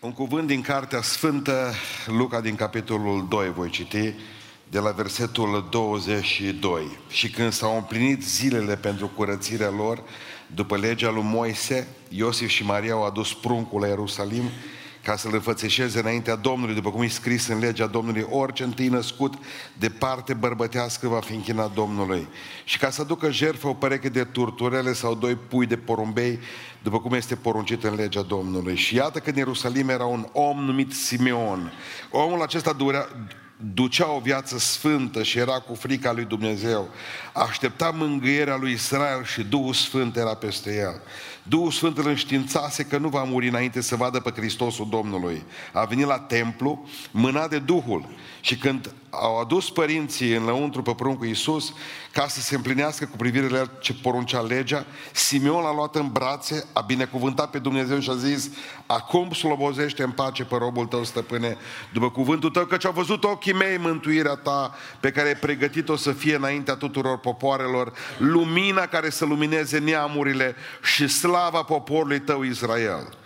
Un 0.00 0.12
cuvânt 0.12 0.46
din 0.46 0.60
Cartea 0.60 1.02
Sfântă, 1.02 1.72
Luca 2.06 2.40
din 2.40 2.54
capitolul 2.54 3.26
2, 3.28 3.52
voi 3.52 3.70
citi, 3.70 4.14
de 4.70 4.78
la 4.78 4.90
versetul 4.90 5.66
22. 5.70 6.98
Și 7.08 7.30
când 7.30 7.52
s-au 7.52 7.76
împlinit 7.76 8.22
zilele 8.22 8.76
pentru 8.76 9.08
curățirea 9.08 9.70
lor, 9.70 10.02
după 10.54 10.76
legea 10.76 11.10
lui 11.10 11.22
Moise, 11.22 11.86
Iosif 12.08 12.48
și 12.48 12.64
Maria 12.64 12.92
au 12.92 13.04
adus 13.04 13.34
pruncul 13.34 13.80
la 13.80 13.86
Ierusalim 13.86 14.44
ca 15.08 15.16
să-l 15.16 15.34
înfățeșeze 15.34 15.98
înaintea 15.98 16.34
Domnului, 16.34 16.74
după 16.74 16.90
cum 16.90 17.02
e 17.02 17.08
scris 17.08 17.46
în 17.46 17.58
legea 17.58 17.86
Domnului, 17.86 18.26
orice 18.30 18.62
întâi 18.62 18.88
născut 18.88 19.34
de 19.78 19.88
parte 19.88 20.34
bărbătească 20.34 21.08
va 21.08 21.20
fi 21.20 21.34
închinat 21.34 21.74
Domnului. 21.74 22.28
Și 22.64 22.78
ca 22.78 22.90
să 22.90 23.04
ducă 23.04 23.30
jertfă 23.30 23.68
o 23.68 23.74
pereche 23.74 24.08
de 24.08 24.24
turturele 24.24 24.92
sau 24.92 25.14
doi 25.14 25.34
pui 25.34 25.66
de 25.66 25.76
porumbei, 25.76 26.38
după 26.82 27.00
cum 27.00 27.12
este 27.12 27.34
poruncit 27.34 27.84
în 27.84 27.94
legea 27.94 28.22
Domnului. 28.22 28.76
Și 28.76 28.94
iată 28.94 29.18
că 29.18 29.30
în 29.30 29.36
Ierusalim 29.36 29.88
era 29.88 30.04
un 30.04 30.26
om 30.32 30.64
numit 30.64 30.92
Simeon. 30.92 31.72
Omul 32.10 32.42
acesta 32.42 32.72
durea, 32.72 33.08
ducea 33.74 34.10
o 34.10 34.20
viață 34.20 34.58
sfântă 34.58 35.22
și 35.22 35.38
era 35.38 35.58
cu 35.58 35.74
frica 35.74 36.12
lui 36.12 36.24
Dumnezeu. 36.24 36.88
Aștepta 37.32 37.90
mângâierea 37.90 38.56
lui 38.56 38.72
Israel 38.72 39.24
și 39.24 39.42
Duhul 39.42 39.72
Sfânt 39.72 40.16
era 40.16 40.34
peste 40.34 40.74
el. 40.74 41.02
Duhul 41.42 41.70
Sfânt 41.70 41.98
îl 41.98 42.06
înștiințase 42.06 42.84
că 42.84 42.98
nu 42.98 43.08
va 43.08 43.22
muri 43.22 43.48
înainte 43.48 43.80
să 43.80 43.96
vadă 43.96 44.20
pe 44.20 44.30
Hristosul 44.30 44.88
Domnului. 44.90 45.44
A 45.72 45.84
venit 45.84 46.06
la 46.06 46.18
templu, 46.18 46.88
mâna 47.10 47.48
de 47.48 47.58
Duhul. 47.58 48.08
Și 48.40 48.56
când 48.56 48.92
au 49.10 49.40
adus 49.40 49.70
părinții 49.70 50.34
înăuntru 50.34 50.82
pe 50.82 50.94
pruncul 50.94 51.26
Iisus, 51.26 51.72
ca 52.12 52.28
să 52.28 52.40
se 52.40 52.54
împlinească 52.54 53.04
cu 53.04 53.16
privire 53.16 53.48
la 53.48 53.64
ce 53.80 53.94
poruncea 54.02 54.40
legea, 54.40 54.86
Simeon 55.12 55.62
l-a 55.62 55.74
luat 55.74 55.94
în 55.94 56.08
brațe, 56.12 56.66
a 56.72 56.80
binecuvântat 56.80 57.50
pe 57.50 57.58
Dumnezeu 57.58 57.98
și 57.98 58.10
a 58.10 58.14
zis, 58.14 58.50
acum 58.86 59.32
slobozește 59.32 60.02
în 60.02 60.10
pace 60.10 60.44
pe 60.44 60.56
robul 60.56 60.86
tău, 60.86 61.04
stăpâne, 61.04 61.56
după 61.92 62.10
cuvântul 62.10 62.50
tău, 62.50 62.64
căci 62.64 62.84
au 62.84 62.92
văzut 62.92 63.24
ochii 63.24 63.52
mei 63.52 63.78
mântuirea 63.78 64.34
ta, 64.34 64.74
pe 65.00 65.10
care 65.10 65.28
ai 65.28 65.36
pregătit-o 65.36 65.96
să 65.96 66.12
fie 66.12 66.34
înaintea 66.34 66.74
tuturor 66.74 67.18
popoarelor, 67.18 67.92
lumina 68.18 68.86
care 68.86 69.10
să 69.10 69.24
lumineze 69.24 69.78
neamurile 69.78 70.54
și 70.82 71.08
slava 71.08 71.62
poporului 71.62 72.20
tău 72.20 72.42
Israel. 72.42 73.16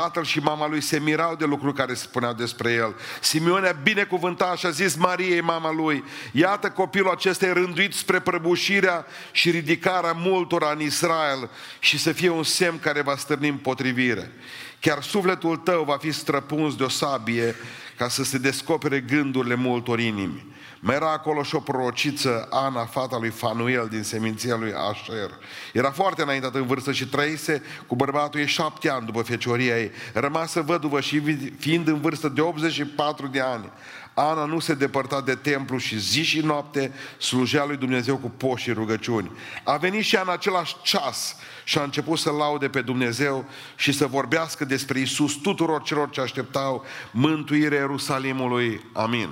Tatăl 0.00 0.24
și 0.24 0.38
mama 0.38 0.68
lui 0.68 0.80
se 0.80 0.98
mirau 0.98 1.34
de 1.34 1.44
lucruri 1.44 1.74
care 1.74 1.94
se 1.94 2.02
spuneau 2.02 2.32
despre 2.32 2.72
el. 2.72 2.94
Simeone 3.20 3.68
a 3.68 3.72
binecuvântat 3.72 4.58
și 4.58 4.66
a 4.66 4.70
zis 4.70 4.94
Mariei, 4.94 5.40
mama 5.40 5.72
lui, 5.72 6.04
iată 6.32 6.70
copilul 6.70 7.10
acesta 7.10 7.46
e 7.46 7.52
rânduit 7.52 7.94
spre 7.94 8.20
prăbușirea 8.20 9.06
și 9.32 9.50
ridicarea 9.50 10.12
multora 10.12 10.70
în 10.70 10.80
Israel 10.80 11.50
și 11.78 11.98
să 11.98 12.12
fie 12.12 12.28
un 12.28 12.42
semn 12.42 12.78
care 12.78 13.02
va 13.02 13.16
stârni 13.16 13.48
împotrivire. 13.48 14.32
Chiar 14.80 15.02
sufletul 15.02 15.56
tău 15.56 15.84
va 15.84 15.96
fi 15.96 16.12
străpuns 16.12 16.76
de 16.76 16.82
o 16.82 16.88
sabie 16.88 17.54
ca 17.96 18.08
să 18.08 18.24
se 18.24 18.38
descopere 18.38 19.00
gândurile 19.00 19.54
multor 19.54 20.00
inimi. 20.00 20.46
Mai 20.86 20.94
era 20.94 21.12
acolo 21.12 21.42
și 21.42 21.54
o 21.54 21.60
prorociță, 21.60 22.48
Ana, 22.50 22.84
fata 22.84 23.18
lui 23.18 23.30
Fanuel 23.30 23.88
din 23.90 24.02
seminția 24.02 24.56
lui 24.56 24.72
Asher. 24.90 25.30
Era 25.72 25.90
foarte 25.90 26.22
înaintată 26.22 26.58
în 26.58 26.66
vârstă 26.66 26.92
și 26.92 27.06
trăise 27.06 27.62
cu 27.86 27.96
bărbatul 27.96 28.40
ei 28.40 28.46
șapte 28.46 28.90
ani 28.90 29.06
după 29.06 29.22
fecioria 29.22 29.78
ei. 29.78 29.90
Rămasă 30.12 30.60
văduvă 30.60 31.00
și 31.00 31.20
fiind 31.58 31.88
în 31.88 32.00
vârstă 32.00 32.28
de 32.28 32.40
84 32.40 33.26
de 33.26 33.40
ani. 33.40 33.70
Ana 34.14 34.44
nu 34.44 34.58
se 34.58 34.74
depărta 34.74 35.20
de 35.20 35.34
templu 35.34 35.78
și 35.78 35.98
zi 35.98 36.22
și 36.22 36.40
noapte 36.40 36.92
slujea 37.18 37.64
lui 37.64 37.76
Dumnezeu 37.76 38.16
cu 38.16 38.30
poși 38.30 38.64
și 38.64 38.72
rugăciuni. 38.72 39.30
A 39.62 39.76
venit 39.76 40.04
și 40.04 40.16
în 40.16 40.28
același 40.30 40.76
ceas 40.82 41.36
și 41.64 41.78
a 41.78 41.82
început 41.82 42.18
să 42.18 42.30
laude 42.30 42.68
pe 42.68 42.80
Dumnezeu 42.80 43.44
și 43.76 43.92
să 43.92 44.06
vorbească 44.06 44.64
despre 44.64 44.98
Isus 45.00 45.34
tuturor 45.34 45.82
celor 45.82 46.10
ce 46.10 46.20
așteptau 46.20 46.84
mântuirea 47.10 47.78
Ierusalimului. 47.78 48.80
Amin. 48.92 49.28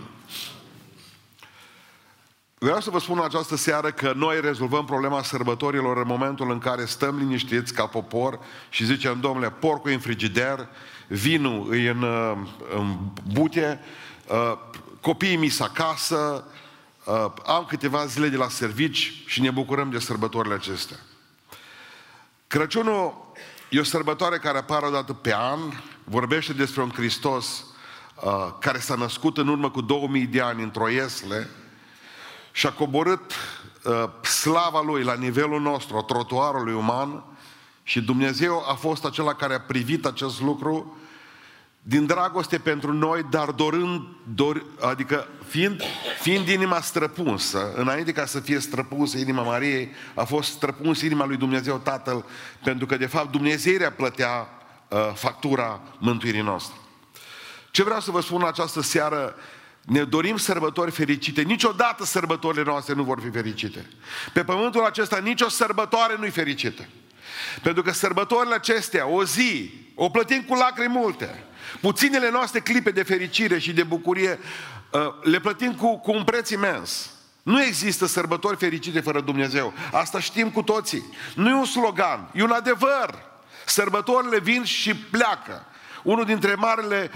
Vreau 2.62 2.80
să 2.80 2.90
vă 2.90 2.98
spun 2.98 3.18
în 3.18 3.24
această 3.24 3.56
seară 3.56 3.90
că 3.90 4.12
noi 4.16 4.40
rezolvăm 4.40 4.84
problema 4.84 5.22
sărbătorilor 5.22 5.96
în 5.96 6.06
momentul 6.06 6.50
în 6.50 6.58
care 6.58 6.84
stăm 6.84 7.16
liniștiți 7.16 7.74
ca 7.74 7.86
popor 7.86 8.38
și 8.68 8.84
zicem, 8.84 9.20
domnule, 9.20 9.50
porcul 9.50 9.90
e 9.90 9.94
în 9.94 10.00
frigider, 10.00 10.68
vinul 11.08 11.74
e 11.74 11.88
în, 11.88 12.02
uh, 12.02 12.36
în 12.76 12.96
bute, 13.32 13.80
uh, 14.26 14.58
copiii 15.00 15.36
mi 15.36 15.56
acasă, 15.58 16.44
uh, 17.04 17.32
am 17.46 17.64
câteva 17.68 18.06
zile 18.06 18.28
de 18.28 18.36
la 18.36 18.48
servici 18.48 19.22
și 19.26 19.40
ne 19.40 19.50
bucurăm 19.50 19.90
de 19.90 19.98
sărbătorile 19.98 20.54
acestea. 20.54 20.96
Crăciunul 22.46 23.32
e 23.68 23.80
o 23.80 23.84
sărbătoare 23.84 24.38
care 24.38 24.58
apare 24.58 24.86
o 24.86 24.90
dată 24.90 25.12
pe 25.12 25.34
an, 25.34 25.60
vorbește 26.04 26.52
despre 26.52 26.82
un 26.82 26.90
Hristos 26.90 27.64
care 28.58 28.78
s-a 28.78 28.94
născut 28.94 29.38
în 29.38 29.48
urmă 29.48 29.70
cu 29.70 29.80
2000 29.80 30.26
de 30.26 30.40
ani 30.40 30.62
într-o 30.62 30.88
iesle, 30.88 31.48
și 32.52 32.66
a 32.66 32.72
coborât 32.72 33.32
uh, 33.84 34.26
slava 34.26 34.82
lui 34.82 35.02
la 35.02 35.14
nivelul 35.14 35.60
nostru, 35.60 35.96
a 35.96 36.02
trotuarului 36.02 36.74
uman 36.74 37.24
și 37.82 38.00
Dumnezeu 38.00 38.64
a 38.68 38.74
fost 38.74 39.04
acela 39.04 39.34
care 39.34 39.54
a 39.54 39.60
privit 39.60 40.06
acest 40.06 40.40
lucru 40.40 40.96
din 41.84 42.06
dragoste 42.06 42.58
pentru 42.58 42.92
noi, 42.92 43.26
dar 43.30 43.50
dorând, 43.50 44.02
dor, 44.34 44.64
adică 44.80 45.28
fiind, 45.46 45.82
fiind 46.20 46.48
inima 46.48 46.80
străpunsă, 46.80 47.72
înainte 47.74 48.12
ca 48.12 48.26
să 48.26 48.40
fie 48.40 48.58
străpunsă 48.58 49.18
inima 49.18 49.42
Mariei, 49.42 49.90
a 50.14 50.24
fost 50.24 50.50
străpuns 50.50 51.00
inima 51.00 51.26
lui 51.26 51.36
Dumnezeu 51.36 51.78
Tatăl, 51.78 52.24
pentru 52.64 52.86
că 52.86 52.96
de 52.96 53.06
fapt 53.06 53.30
Dumnezeirea 53.30 53.92
plătea 53.92 54.48
uh, 54.88 54.98
factura 55.14 55.80
mântuirii 55.98 56.40
noastre. 56.40 56.76
Ce 57.70 57.82
vreau 57.82 58.00
să 58.00 58.10
vă 58.10 58.20
spun 58.20 58.40
în 58.40 58.46
această 58.46 58.82
seară 58.82 59.34
ne 59.82 60.04
dorim 60.04 60.36
sărbători 60.36 60.90
fericite. 60.90 61.42
Niciodată 61.42 62.04
sărbătorile 62.04 62.62
noastre 62.62 62.94
nu 62.94 63.02
vor 63.02 63.20
fi 63.20 63.30
fericite. 63.30 63.86
Pe 64.32 64.44
pământul 64.44 64.84
acesta 64.84 65.18
nicio 65.18 65.48
sărbătoare 65.48 66.16
nu-i 66.18 66.30
fericită. 66.30 66.86
Pentru 67.62 67.82
că 67.82 67.92
sărbătorile 67.92 68.54
acestea, 68.54 69.06
o 69.06 69.24
zi, 69.24 69.70
o 69.94 70.08
plătim 70.08 70.42
cu 70.42 70.54
lacrimi 70.54 70.94
multe. 70.94 71.44
Puținele 71.80 72.30
noastre 72.30 72.60
clipe 72.60 72.90
de 72.90 73.02
fericire 73.02 73.58
și 73.58 73.72
de 73.72 73.82
bucurie 73.82 74.38
uh, 74.90 75.00
le 75.22 75.40
plătim 75.40 75.74
cu, 75.74 75.98
cu 75.98 76.12
un 76.12 76.24
preț 76.24 76.50
imens. 76.50 77.10
Nu 77.42 77.62
există 77.62 78.06
sărbători 78.06 78.56
fericite 78.56 79.00
fără 79.00 79.20
Dumnezeu. 79.20 79.72
Asta 79.92 80.20
știm 80.20 80.50
cu 80.50 80.62
toții. 80.62 81.04
Nu 81.34 81.48
e 81.48 81.54
un 81.54 81.64
slogan, 81.64 82.30
e 82.34 82.42
un 82.42 82.50
adevăr. 82.50 83.30
Sărbătorile 83.66 84.38
vin 84.38 84.64
și 84.64 84.96
pleacă 84.96 85.66
unul 86.02 86.24
dintre 86.24 86.54
marele, 86.54 87.10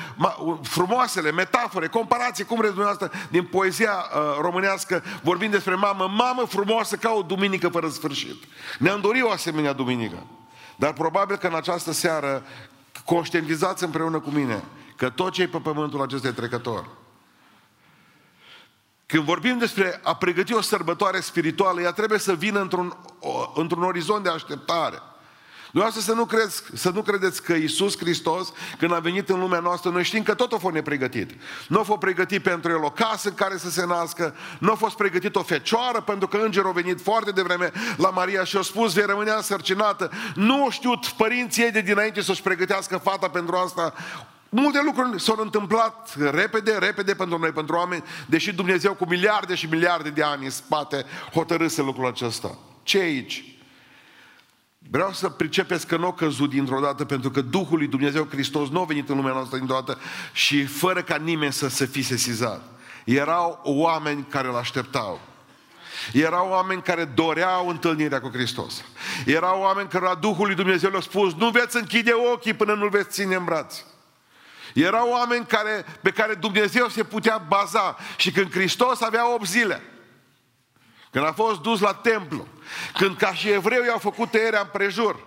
frumoasele 0.62 1.30
metafore, 1.30 1.88
comparații, 1.88 2.44
cum 2.44 2.56
vreți 2.56 2.74
dumneavoastră, 2.74 3.18
din 3.30 3.44
poezia 3.44 3.92
uh, 3.92 4.38
românească, 4.40 5.02
vorbind 5.22 5.52
despre 5.52 5.74
mamă, 5.74 6.08
mamă 6.08 6.44
frumoasă 6.48 6.96
ca 6.96 7.10
o 7.10 7.22
duminică 7.22 7.68
fără 7.68 7.88
sfârșit. 7.88 8.44
Ne-am 8.78 9.00
dorit 9.00 9.22
o 9.22 9.30
asemenea 9.30 9.72
duminică. 9.72 10.26
Dar 10.76 10.92
probabil 10.92 11.36
că 11.36 11.46
în 11.46 11.54
această 11.54 11.92
seară 11.92 12.42
conștientizați 13.04 13.84
împreună 13.84 14.20
cu 14.20 14.30
mine 14.30 14.64
că 14.96 15.10
tot 15.10 15.32
ce 15.32 15.42
e 15.42 15.48
pe 15.48 15.58
pământul 15.58 16.02
acesta 16.02 16.28
e 16.28 16.32
trecător. 16.32 16.88
Când 19.06 19.24
vorbim 19.24 19.58
despre 19.58 20.00
a 20.02 20.16
pregăti 20.16 20.54
o 20.54 20.60
sărbătoare 20.60 21.20
spirituală, 21.20 21.80
ea 21.80 21.92
trebuie 21.92 22.18
să 22.18 22.34
vină 22.34 22.60
într-un, 22.60 22.96
într-un 23.54 23.82
orizont 23.82 24.22
de 24.22 24.28
așteptare. 24.28 25.02
Dumneavoastră 25.76 26.12
să 26.14 26.20
nu, 26.20 26.26
crezi, 26.26 26.62
să 26.74 26.90
nu 26.90 27.02
credeți 27.02 27.42
că 27.42 27.52
Iisus 27.52 27.98
Hristos, 27.98 28.52
când 28.78 28.92
a 28.92 28.98
venit 28.98 29.28
în 29.28 29.38
lumea 29.38 29.58
noastră, 29.58 29.90
noi 29.90 30.04
știm 30.04 30.22
că 30.22 30.34
tot 30.34 30.52
a 30.52 30.58
fost 30.58 30.74
nepregătit. 30.74 31.30
Nu 31.68 31.78
a 31.78 31.82
fost 31.82 31.98
pregătit 31.98 32.42
pentru 32.42 32.70
el 32.70 32.82
o 32.82 32.90
casă 32.90 33.28
în 33.28 33.34
care 33.34 33.56
să 33.56 33.70
se 33.70 33.86
nască, 33.86 34.34
nu 34.58 34.72
a 34.72 34.74
fost 34.74 34.96
pregătit 34.96 35.36
o 35.36 35.42
fecioară, 35.42 36.00
pentru 36.00 36.28
că 36.28 36.36
îngerul 36.36 36.68
a 36.68 36.72
venit 36.72 37.00
foarte 37.00 37.30
devreme 37.30 37.72
la 37.96 38.10
Maria 38.10 38.44
și 38.44 38.56
a 38.56 38.62
spus, 38.62 38.92
vei 38.92 39.04
rămâne 39.06 39.30
însărcinată. 39.30 40.10
Nu 40.34 40.62
au 40.62 40.70
știut 40.70 41.06
părinții 41.06 41.62
ei 41.62 41.70
de 41.70 41.80
dinainte 41.80 42.20
să-și 42.20 42.42
pregătească 42.42 42.96
fata 42.96 43.28
pentru 43.28 43.56
asta. 43.56 43.94
Multe 44.48 44.80
lucruri 44.84 45.20
s-au 45.20 45.38
întâmplat 45.40 46.14
repede, 46.30 46.78
repede 46.78 47.14
pentru 47.14 47.38
noi, 47.38 47.50
pentru 47.50 47.76
oameni, 47.76 48.04
deși 48.26 48.52
Dumnezeu 48.52 48.94
cu 48.94 49.06
miliarde 49.08 49.54
și 49.54 49.66
miliarde 49.66 50.10
de 50.10 50.22
ani 50.22 50.44
în 50.44 50.50
spate 50.50 51.04
hotărâse 51.32 51.82
lucrul 51.82 52.06
acesta. 52.06 52.58
Ce 52.82 52.98
aici? 52.98 53.55
Vreau 54.90 55.12
să 55.12 55.28
pricepeți 55.28 55.86
că 55.86 55.96
nu 55.96 56.06
a 56.06 56.12
căzut 56.12 56.50
dintr-o 56.50 56.80
dată, 56.80 57.04
pentru 57.04 57.30
că 57.30 57.40
Duhul 57.40 57.78
lui 57.78 57.86
Dumnezeu 57.86 58.26
Hristos 58.30 58.68
nu 58.68 58.80
a 58.80 58.84
venit 58.84 59.08
în 59.08 59.16
lumea 59.16 59.32
noastră 59.32 59.56
dintr-o 59.56 59.74
dată 59.74 59.98
și 60.32 60.64
fără 60.64 61.02
ca 61.02 61.16
nimeni 61.16 61.52
să 61.52 61.68
se 61.68 61.86
fi 61.86 62.02
sesizat. 62.02 62.62
Erau 63.04 63.60
oameni 63.64 64.26
care 64.28 64.48
îl 64.48 64.56
așteptau. 64.56 65.20
Erau 66.12 66.48
oameni 66.48 66.82
care 66.82 67.04
doreau 67.04 67.68
întâlnirea 67.68 68.20
cu 68.20 68.30
Hristos. 68.32 68.84
Erau 69.26 69.60
oameni 69.60 69.88
care 69.88 70.04
la 70.04 70.14
Duhul 70.14 70.46
lui 70.46 70.54
Dumnezeu 70.54 70.88
le-au 70.88 71.02
spus, 71.02 71.34
nu 71.34 71.50
veți 71.50 71.76
închide 71.76 72.12
ochii 72.32 72.54
până 72.54 72.74
nu 72.74 72.88
veți 72.88 73.10
ține 73.10 73.34
în 73.34 73.44
braț. 73.44 73.74
Erau 74.74 75.08
oameni 75.08 75.46
care, 75.46 75.84
pe 76.02 76.10
care 76.10 76.34
Dumnezeu 76.34 76.88
se 76.88 77.04
putea 77.04 77.44
baza 77.48 77.96
și 78.16 78.30
când 78.30 78.50
Hristos 78.50 79.00
avea 79.00 79.34
8 79.34 79.46
zile, 79.46 79.82
când 81.16 81.28
a 81.28 81.32
fost 81.32 81.60
dus 81.60 81.80
la 81.80 81.92
templu, 81.94 82.46
când 82.92 83.16
ca 83.16 83.34
și 83.34 83.48
evreu 83.48 83.84
i-au 83.84 83.98
făcut 83.98 84.30
tăierea 84.30 84.60
împrejur, 84.60 85.26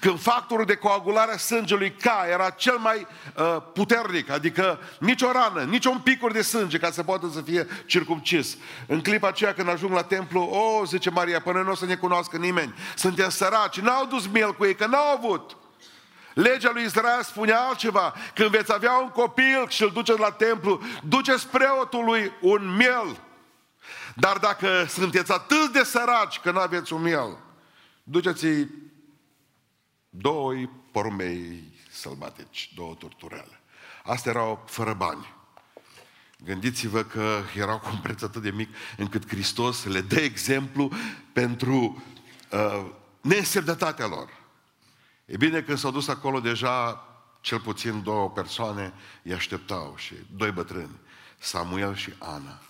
Când 0.00 0.20
factorul 0.20 0.64
de 0.64 0.74
coagulare 0.74 1.32
a 1.32 1.36
sângelui 1.36 1.92
K 1.92 2.04
era 2.30 2.50
cel 2.50 2.76
mai 2.76 3.06
uh, 3.36 3.56
puternic, 3.74 4.30
adică 4.30 4.78
nicio 4.98 5.32
rană, 5.32 5.62
nici 5.62 5.84
un 5.84 5.98
picur 5.98 6.32
de 6.32 6.42
sânge 6.42 6.78
ca 6.78 6.90
să 6.90 7.02
poată 7.02 7.30
să 7.32 7.40
fie 7.40 7.66
circumcis. 7.86 8.56
În 8.86 9.00
clipa 9.00 9.28
aceea 9.28 9.54
când 9.54 9.68
ajung 9.68 9.92
la 9.92 10.02
templu, 10.02 10.40
o, 10.40 10.58
oh, 10.58 10.86
zice 10.86 11.10
Maria, 11.10 11.40
până 11.40 11.62
nu 11.62 11.70
o 11.70 11.74
să 11.74 11.86
ne 11.86 11.94
cunoască 11.94 12.36
nimeni, 12.36 12.74
suntem 12.94 13.28
săraci, 13.28 13.80
n-au 13.80 14.06
dus 14.06 14.26
miel 14.26 14.54
cu 14.54 14.64
ei, 14.64 14.74
că 14.74 14.86
n-au 14.86 15.16
avut. 15.16 15.56
Legea 16.34 16.70
lui 16.72 16.84
Israel 16.84 17.22
spunea 17.22 17.60
altceva. 17.60 18.14
Când 18.34 18.50
veți 18.50 18.72
avea 18.72 18.92
un 18.92 19.08
copil 19.08 19.66
și 19.68 19.82
îl 19.82 19.90
duceți 19.90 20.20
la 20.20 20.30
templu, 20.30 20.80
duceți 21.02 21.46
preotului 21.48 22.32
un 22.40 22.76
miel. 22.76 23.16
Dar 24.20 24.38
dacă 24.38 24.84
sunteți 24.88 25.32
atât 25.32 25.72
de 25.72 25.82
săraci 25.82 26.38
că 26.38 26.50
nu 26.50 26.58
aveți 26.58 26.92
un 26.92 27.02
miel, 27.02 27.38
duceți 28.02 28.46
doi 30.08 30.70
porumei 30.92 31.72
sălbatici, 31.90 32.72
două 32.74 32.94
turturele. 32.94 33.60
Astea 34.04 34.32
erau 34.32 34.64
fără 34.66 34.94
bani. 34.94 35.34
Gândiți-vă 36.44 37.02
că 37.02 37.42
erau 37.56 37.78
cu 37.78 37.88
un 37.92 37.98
preț 37.98 38.22
atât 38.22 38.42
de 38.42 38.50
mic 38.50 38.68
încât 38.96 39.28
Hristos 39.28 39.84
le 39.84 40.00
dă 40.00 40.20
exemplu 40.20 40.92
pentru 41.32 42.04
uh, 42.52 42.86
neînsemnătatea 43.20 44.06
lor. 44.06 44.28
E 45.24 45.36
bine 45.36 45.62
că 45.62 45.74
s-au 45.74 45.90
dus 45.90 46.08
acolo 46.08 46.40
deja 46.40 47.04
cel 47.40 47.60
puțin 47.60 48.02
două 48.02 48.30
persoane 48.30 48.92
îi 49.22 49.32
așteptau 49.32 49.94
și 49.96 50.14
doi 50.36 50.50
bătrâni, 50.50 51.00
Samuel 51.38 51.94
și 51.94 52.12
Ana. 52.18 52.60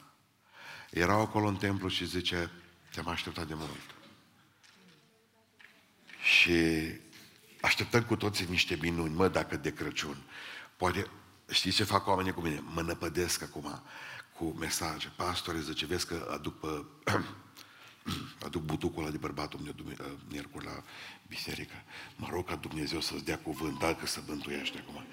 Erau 0.90 1.20
acolo 1.20 1.46
în 1.46 1.56
templu 1.56 1.88
și 1.88 2.06
zice, 2.06 2.50
te-am 2.90 3.08
așteptat 3.08 3.46
de 3.46 3.54
mult. 3.54 3.94
Și 6.22 6.54
așteptăm 7.60 8.02
cu 8.02 8.16
toții 8.16 8.46
niște 8.48 8.78
minuni, 8.80 9.14
mă, 9.14 9.28
dacă 9.28 9.56
de 9.56 9.72
Crăciun. 9.72 10.16
Poate, 10.76 11.06
știți 11.50 11.76
ce 11.76 11.84
fac 11.84 12.06
oamenii 12.06 12.32
cu 12.32 12.40
mine? 12.40 12.62
Mă 12.74 12.82
năpădesc 12.82 13.42
acum 13.42 13.82
cu 14.36 14.44
mesaje. 14.44 15.12
Pastore, 15.16 15.60
zice, 15.60 15.86
vezi 15.86 16.06
că 16.06 16.28
aduc 16.32 16.60
pe 16.60 16.84
aduc 18.46 18.62
butucul 18.62 19.02
ăla 19.02 19.10
de 19.10 19.16
bărbatul 19.16 19.60
meu 19.60 19.74
uh, 19.86 20.06
miercuri 20.28 20.64
la 20.64 20.82
biserică. 21.28 21.74
Mă 22.16 22.28
rog 22.30 22.46
ca 22.46 22.56
Dumnezeu 22.56 23.00
să-ți 23.00 23.24
dea 23.24 23.38
cuvânt, 23.38 23.78
dacă 23.78 24.06
să 24.06 24.20
bântuiește 24.26 24.78
acum. 24.78 25.04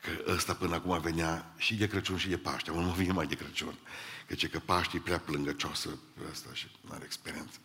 Că 0.00 0.32
ăsta 0.32 0.54
până 0.54 0.74
acum 0.74 1.00
venea 1.00 1.54
și 1.56 1.74
de 1.74 1.88
Crăciun 1.88 2.16
și 2.16 2.28
de 2.28 2.38
Paște. 2.38 2.70
Mă 2.70 2.80
nu 2.80 2.90
vine 2.90 3.12
mai 3.12 3.26
de 3.26 3.34
Crăciun. 3.34 3.78
Că 4.26 4.34
ce 4.34 4.48
că 4.48 4.58
Paște 4.58 4.96
e 4.96 5.00
prea 5.00 5.18
plângăcioasă 5.18 5.98
ăsta 6.30 6.50
și 6.52 6.70
nu 6.80 6.92
are 6.92 7.04
experiență. 7.04 7.58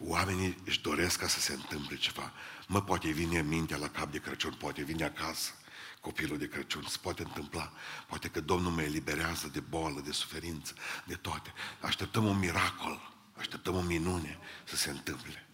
Oamenii 0.00 0.56
își 0.64 0.80
doresc 0.80 1.18
ca 1.18 1.28
să 1.28 1.40
se 1.40 1.52
întâmple 1.52 1.96
ceva. 1.96 2.32
Mă, 2.66 2.82
poate 2.82 3.10
vine 3.10 3.42
mintea 3.42 3.76
la 3.76 3.88
cap 3.88 4.12
de 4.12 4.18
Crăciun, 4.18 4.52
poate 4.52 4.82
vine 4.82 5.04
acasă 5.04 5.52
copilul 6.00 6.38
de 6.38 6.48
Crăciun. 6.48 6.84
Se 6.88 6.98
poate 7.02 7.22
întâmpla. 7.22 7.72
Poate 8.06 8.28
că 8.28 8.40
Domnul 8.40 8.72
mă 8.72 8.82
eliberează 8.82 9.48
de 9.52 9.60
boală, 9.60 10.00
de 10.00 10.12
suferință, 10.12 10.74
de 11.06 11.14
toate. 11.14 11.52
Așteptăm 11.80 12.24
un 12.24 12.38
miracol. 12.38 13.12
Așteptăm 13.36 13.74
o 13.74 13.80
minune 13.80 14.38
să 14.64 14.76
se 14.76 14.90
întâmple. 14.90 15.48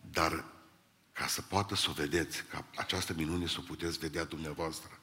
Dar 0.00 0.44
ca 1.12 1.26
să 1.26 1.42
poată 1.42 1.74
să 1.74 1.86
o 1.90 1.92
vedeți, 1.92 2.44
ca 2.44 2.64
această 2.76 3.12
minune 3.16 3.46
să 3.46 3.56
o 3.58 3.62
puteți 3.62 3.98
vedea 3.98 4.24
dumneavoastră, 4.24 4.99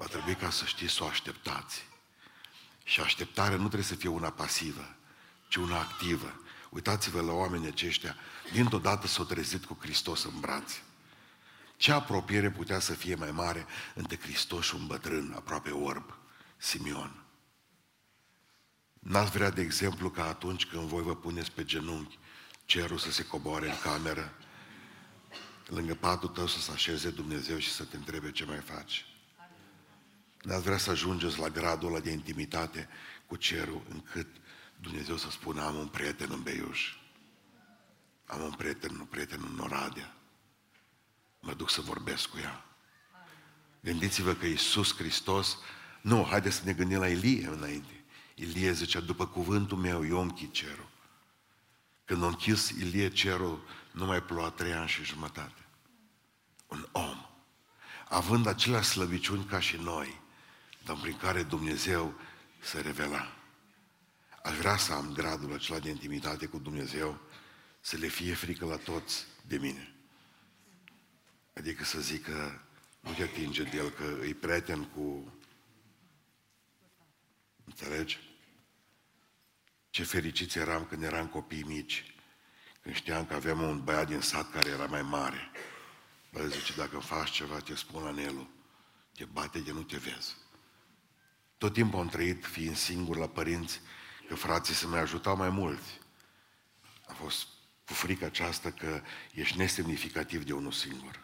va 0.00 0.06
trebui 0.06 0.34
ca 0.34 0.50
să 0.50 0.64
știți 0.64 0.92
să 0.92 1.04
o 1.04 1.06
așteptați. 1.06 1.84
Și 2.84 3.00
așteptarea 3.00 3.56
nu 3.56 3.66
trebuie 3.66 3.82
să 3.82 3.94
fie 3.94 4.08
una 4.08 4.30
pasivă, 4.30 4.96
ci 5.48 5.56
una 5.56 5.78
activă. 5.78 6.40
Uitați-vă 6.70 7.20
la 7.20 7.32
oamenii 7.32 7.68
aceștia, 7.68 8.16
dintr-o 8.52 8.78
dată 8.78 9.06
s-au 9.06 9.24
trezit 9.24 9.64
cu 9.64 9.78
Hristos 9.80 10.24
în 10.24 10.40
brațe. 10.40 10.82
Ce 11.76 11.92
apropiere 11.92 12.50
putea 12.50 12.78
să 12.78 12.92
fie 12.92 13.14
mai 13.14 13.30
mare 13.30 13.66
între 13.94 14.18
Hristos 14.18 14.64
și 14.64 14.74
un 14.74 14.86
bătrân 14.86 15.32
aproape 15.36 15.70
orb, 15.70 16.14
Simeon? 16.56 17.24
N-ați 18.98 19.30
vrea, 19.30 19.50
de 19.50 19.60
exemplu, 19.60 20.10
ca 20.10 20.24
atunci 20.26 20.66
când 20.66 20.82
voi 20.82 21.02
vă 21.02 21.16
puneți 21.16 21.52
pe 21.52 21.64
genunchi, 21.64 22.18
cerul 22.64 22.98
să 22.98 23.12
se 23.12 23.26
coboare 23.26 23.70
în 23.70 23.78
cameră, 23.82 24.34
lângă 25.66 25.94
patul 25.94 26.28
tău 26.28 26.46
să 26.46 26.60
se 26.60 26.70
așeze 26.70 27.10
Dumnezeu 27.10 27.58
și 27.58 27.70
să 27.70 27.84
te 27.84 27.96
întrebe 27.96 28.30
ce 28.30 28.44
mai 28.44 28.58
faci. 28.58 29.09
N-ați 30.42 30.62
vrea 30.62 30.78
să 30.78 30.90
ajungeți 30.90 31.38
la 31.38 31.48
gradul 31.48 31.88
ăla 31.88 32.00
de 32.00 32.10
intimitate 32.10 32.88
cu 33.26 33.36
cerul, 33.36 33.82
încât 33.88 34.26
Dumnezeu 34.80 35.16
să 35.16 35.30
spună, 35.30 35.62
am 35.62 35.76
un 35.76 35.88
prieten 35.88 36.28
în 36.30 36.42
Beiuș, 36.42 36.94
am 38.26 38.42
un 38.42 38.52
prieten, 38.52 38.90
un 38.98 39.04
prieten 39.04 39.40
în 39.52 39.58
Oradea, 39.58 40.14
mă 41.40 41.54
duc 41.54 41.70
să 41.70 41.80
vorbesc 41.80 42.28
cu 42.28 42.38
ea. 42.38 42.64
Gândiți-vă 43.80 44.34
că 44.34 44.46
Iisus 44.46 44.96
Hristos, 44.96 45.58
nu, 46.00 46.26
haideți 46.30 46.56
să 46.56 46.62
ne 46.64 46.72
gândim 46.72 46.98
la 46.98 47.08
Ilie 47.08 47.46
înainte. 47.46 48.04
Ilie 48.34 48.72
zicea, 48.72 49.00
după 49.00 49.26
cuvântul 49.26 49.78
meu, 49.78 50.06
eu 50.06 50.20
închid 50.20 50.50
cerul. 50.50 50.88
Când 52.04 52.22
a 52.22 52.26
închis 52.26 52.68
Ilie 52.68 53.10
cerul, 53.10 53.64
nu 53.90 54.04
mai 54.06 54.22
ploua 54.22 54.50
trei 54.50 54.72
ani 54.72 54.88
și 54.88 55.04
jumătate. 55.04 55.66
Un 56.66 56.88
om, 56.92 57.26
având 58.08 58.46
aceleași 58.46 58.88
slăbiciuni 58.88 59.44
ca 59.44 59.60
și 59.60 59.76
noi, 59.76 60.19
dar 60.84 60.96
prin 61.00 61.16
care 61.16 61.42
Dumnezeu 61.42 62.20
se 62.60 62.80
revela. 62.80 63.36
Aș 64.42 64.56
vrea 64.56 64.76
să 64.76 64.92
am 64.92 65.12
gradul 65.12 65.52
acela 65.52 65.78
de 65.78 65.88
intimitate 65.88 66.46
cu 66.46 66.58
Dumnezeu, 66.58 67.20
să 67.80 67.96
le 67.96 68.06
fie 68.06 68.34
frică 68.34 68.64
la 68.64 68.76
toți 68.76 69.26
de 69.46 69.56
mine. 69.56 69.94
Adică 71.54 71.84
să 71.84 72.00
zică, 72.00 72.64
nu 73.00 73.12
te 73.12 73.22
atinge 73.22 73.62
de 73.62 73.76
el, 73.76 73.90
că 73.90 74.04
e 74.24 74.34
prieten 74.34 74.84
cu... 74.84 75.34
Înțelegi? 77.64 78.18
Ce 79.90 80.04
fericiți 80.04 80.58
eram 80.58 80.84
când 80.84 81.02
eram 81.02 81.26
copii 81.26 81.62
mici, 81.62 82.14
când 82.82 82.94
știam 82.94 83.26
că 83.26 83.34
aveam 83.34 83.60
un 83.60 83.84
băiat 83.84 84.06
din 84.06 84.20
sat 84.20 84.50
care 84.50 84.68
era 84.68 84.86
mai 84.86 85.02
mare. 85.02 85.50
Bă, 86.32 86.46
zice, 86.46 86.74
dacă 86.74 86.98
faci 86.98 87.30
ceva, 87.30 87.58
te 87.58 87.74
spun 87.74 88.06
anelul, 88.06 88.50
te 89.14 89.24
bate 89.24 89.58
de 89.58 89.72
nu 89.72 89.82
te 89.82 89.96
vezi. 89.96 90.36
Tot 91.60 91.72
timpul 91.72 92.00
am 92.00 92.08
trăit 92.08 92.44
fiind 92.44 92.76
singur 92.76 93.16
la 93.16 93.26
părinți, 93.26 93.80
că 94.28 94.34
frații 94.34 94.74
să 94.74 94.86
mai 94.86 95.00
ajutau 95.00 95.36
mai 95.36 95.48
mulți. 95.48 96.00
Am 97.06 97.14
fost 97.14 97.46
cu 97.86 97.92
frica 97.92 98.26
aceasta 98.26 98.70
că 98.70 99.02
ești 99.32 99.56
nesemnificativ 99.56 100.44
de 100.44 100.52
unul 100.52 100.72
singur. 100.72 101.20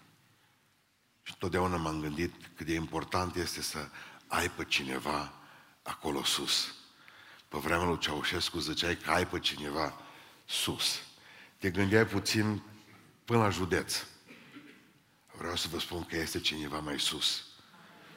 Și 1.23 1.37
totdeauna 1.39 1.77
m-am 1.77 2.01
gândit 2.01 2.35
cât 2.57 2.67
de 2.67 2.75
important 2.75 3.37
este 3.37 3.63
să 3.63 3.89
ai 4.27 4.51
pe 4.51 4.65
cineva 4.65 5.33
acolo 5.83 6.25
sus. 6.25 6.75
Pe 7.49 7.59
vremea 7.59 7.87
lui 7.87 7.99
Ceaușescu 7.99 8.59
ziceai 8.59 8.97
că 8.97 9.11
ai 9.11 9.27
pe 9.27 9.39
cineva 9.39 10.01
sus. 10.45 11.01
Te 11.59 11.71
gândeai 11.71 12.07
puțin 12.07 12.63
până 13.25 13.39
la 13.39 13.51
județ. 13.51 14.05
Vreau 15.37 15.57
să 15.57 15.69
vă 15.71 15.79
spun 15.79 16.05
că 16.05 16.17
este 16.17 16.41
cineva 16.41 16.79
mai 16.79 17.01
sus. 17.01 17.45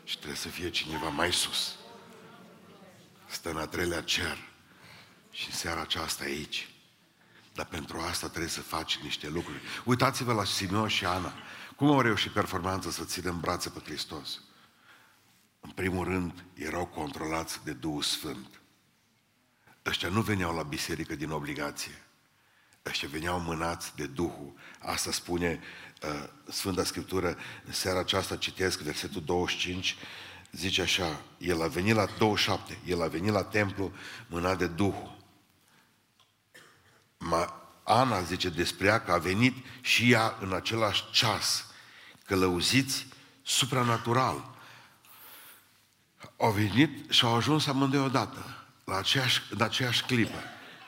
Și 0.03 0.15
trebuie 0.17 0.38
să 0.38 0.47
fie 0.47 0.69
cineva 0.69 1.09
mai 1.09 1.33
sus. 1.33 1.77
Stă 3.29 3.50
în 3.50 3.57
a 3.57 3.65
treilea 3.65 4.01
cer. 4.01 4.38
Și 5.31 5.48
în 5.48 5.55
seara 5.55 5.81
aceasta 5.81 6.24
aici. 6.24 6.69
Dar 7.53 7.65
pentru 7.65 8.00
asta 8.00 8.27
trebuie 8.27 8.50
să 8.50 8.62
faci 8.62 8.98
niște 8.98 9.29
lucruri. 9.29 9.62
Uitați-vă 9.86 10.33
la 10.33 10.43
Simeon 10.43 10.88
și 10.88 11.05
Ana. 11.05 11.33
Cum 11.75 11.88
au 11.88 12.01
reușit 12.01 12.31
performanța 12.31 12.89
să 12.89 13.05
țină 13.05 13.29
în 13.29 13.39
brațe 13.39 13.69
pe 13.69 13.79
Hristos? 13.79 14.39
În 15.59 15.69
primul 15.69 16.05
rând, 16.05 16.43
erau 16.53 16.86
controlați 16.86 17.63
de 17.63 17.74
Duhul 17.74 18.01
Sfânt. 18.01 18.62
Ăștia 19.86 20.09
nu 20.09 20.21
veneau 20.21 20.55
la 20.55 20.63
biserică 20.63 21.15
din 21.15 21.29
obligație. 21.29 22.03
Ăștia 22.86 23.07
veneau 23.12 23.39
mânați 23.39 23.95
de 23.95 24.05
Duhul. 24.05 24.53
Asta 24.79 25.12
spune 25.12 25.59
uh, 26.01 26.29
Sfânta 26.50 26.83
Scriptură. 26.83 27.38
În 27.65 27.74
seara 27.74 28.00
aceasta 28.00 28.36
citesc 28.36 28.79
versetul 28.79 29.24
25, 29.24 29.95
zice 30.51 30.81
așa, 30.81 31.21
El 31.37 31.61
a 31.61 31.67
venit 31.67 31.95
la 31.95 32.05
27, 32.17 32.79
El 32.85 33.01
a 33.01 33.07
venit 33.07 33.31
la 33.31 33.43
templu 33.43 33.91
mânat 34.27 34.57
de 34.57 34.67
Duhul. 34.67 35.17
Ma, 37.17 37.59
Ana 37.83 38.21
zice 38.21 38.49
despre 38.49 38.87
ea 38.87 39.01
că 39.01 39.11
a 39.11 39.17
venit 39.17 39.55
și 39.81 40.11
ea 40.11 40.37
în 40.39 40.53
același 40.53 41.03
ceas, 41.11 41.65
călăuziți 42.25 43.07
supranatural. 43.43 44.57
Au 46.37 46.51
venit 46.51 47.11
și 47.11 47.25
au 47.25 47.35
ajuns 47.35 47.67
amândoi 47.67 47.99
odată 47.99 48.65
la 48.83 48.97
aceeași, 48.97 49.41
în 49.49 49.61
aceeași 49.61 50.03
clipă. 50.03 50.37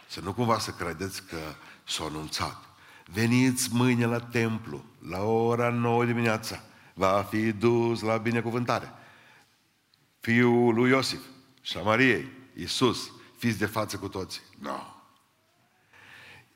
Să 0.07 0.19
nu 0.19 0.33
cumva 0.33 0.59
să 0.59 0.71
credeți 0.71 1.23
că 1.23 1.37
s-a 1.83 2.03
anunțat. 2.03 2.63
Veniți 3.05 3.69
mâine 3.71 4.05
la 4.05 4.19
templu, 4.19 4.85
la 5.09 5.21
ora 5.23 5.69
9 5.69 6.05
dimineața. 6.05 6.63
Va 6.93 7.27
fi 7.29 7.51
dus 7.51 8.01
la 8.01 8.17
binecuvântare. 8.17 8.91
Fiul 10.21 10.73
lui 10.73 10.89
Iosif 10.89 11.21
și 11.61 11.77
a 11.77 11.81
Mariei, 11.81 12.31
Iisus, 12.55 13.11
fiți 13.37 13.57
de 13.57 13.65
față 13.65 13.97
cu 13.97 14.07
toți. 14.07 14.41
Nu. 14.59 14.69
No. 14.69 14.95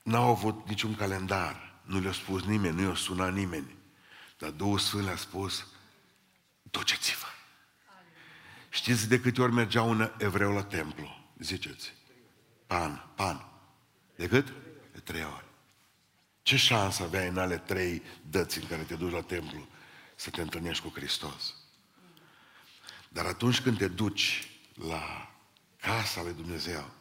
N-au 0.03 0.29
avut 0.29 0.67
niciun 0.67 0.95
calendar. 0.95 1.79
nu 1.83 1.99
le-a 1.99 2.11
spus 2.11 2.43
nimeni, 2.43 2.75
nu 2.75 2.87
i-a 2.87 2.95
sunat 2.95 3.33
nimeni. 3.33 3.75
Dar 4.37 4.49
Duhul 4.49 4.79
Sfânt 4.79 5.03
le-a 5.03 5.15
spus, 5.15 5.67
duceți-vă. 6.61 7.25
Știți 8.69 9.07
de 9.07 9.19
câte 9.19 9.41
ori 9.41 9.51
mergea 9.51 9.81
un 9.81 10.11
evreu 10.17 10.53
la 10.53 10.63
templu? 10.63 11.31
Ziceți. 11.39 11.93
Pan, 12.67 13.11
pan. 13.15 13.47
De 14.15 14.27
cât? 14.27 14.53
De 14.93 14.99
trei 14.99 15.23
ori. 15.23 15.45
Ce 16.41 16.57
șansă 16.57 17.03
aveai 17.03 17.27
în 17.27 17.37
ale 17.37 17.57
trei 17.57 18.01
dăți 18.29 18.59
în 18.59 18.67
care 18.67 18.81
te 18.81 18.95
duci 18.95 19.11
la 19.11 19.21
templu 19.21 19.67
să 20.15 20.29
te 20.29 20.41
întâlnești 20.41 20.83
cu 20.83 20.91
Hristos? 20.95 21.53
Dar 23.15 23.25
atunci 23.25 23.61
când 23.61 23.77
te 23.77 23.87
duci 23.87 24.47
la 24.73 25.31
casa 25.77 26.21
lui 26.21 26.33
Dumnezeu, 26.33 26.91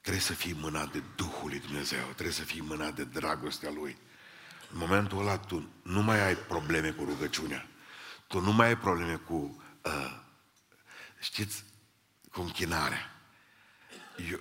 trebuie 0.00 0.22
să 0.22 0.32
fii 0.32 0.52
mânat 0.52 0.92
de 0.92 1.02
Duhul 1.16 1.48
lui 1.48 1.60
Dumnezeu, 1.60 2.04
trebuie 2.04 2.34
să 2.34 2.42
fii 2.42 2.60
mânat 2.60 2.94
de 2.94 3.04
dragostea 3.04 3.70
Lui. 3.70 3.96
În 4.72 4.78
momentul 4.78 5.18
ăla 5.18 5.38
tu 5.38 5.68
nu 5.82 6.02
mai 6.02 6.20
ai 6.20 6.34
probleme 6.34 6.90
cu 6.90 7.04
rugăciunea. 7.04 7.68
Tu 8.26 8.40
nu 8.40 8.52
mai 8.52 8.66
ai 8.66 8.78
probleme 8.78 9.14
cu, 9.14 9.64
uh, 9.82 10.20
știți, 11.20 11.64
cu 12.32 12.40
închinarea. 12.40 13.20
Eu, 14.30 14.40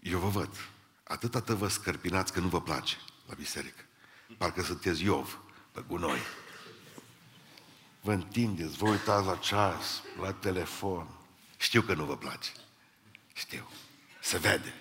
eu 0.00 0.18
vă 0.18 0.28
văd. 0.28 0.56
Atât 1.02 1.34
atât 1.34 1.56
vă 1.56 1.68
scărpinați 1.68 2.32
că 2.32 2.40
nu 2.40 2.48
vă 2.48 2.62
place 2.62 2.96
la 3.26 3.34
biserică. 3.34 3.84
Parcă 4.38 4.62
sunteți 4.62 5.02
Iov, 5.02 5.40
pe 5.72 5.84
gunoi. 5.86 6.18
Vă 8.04 8.12
întindeți, 8.12 8.76
vă 8.76 8.88
uitați 8.88 9.26
la 9.26 9.36
ceas, 9.36 10.02
la 10.20 10.32
telefon. 10.32 11.06
Știu 11.56 11.82
că 11.82 11.94
nu 11.94 12.04
vă 12.04 12.16
place. 12.16 12.50
Știu. 13.32 13.70
Se 14.20 14.38
vede. 14.38 14.74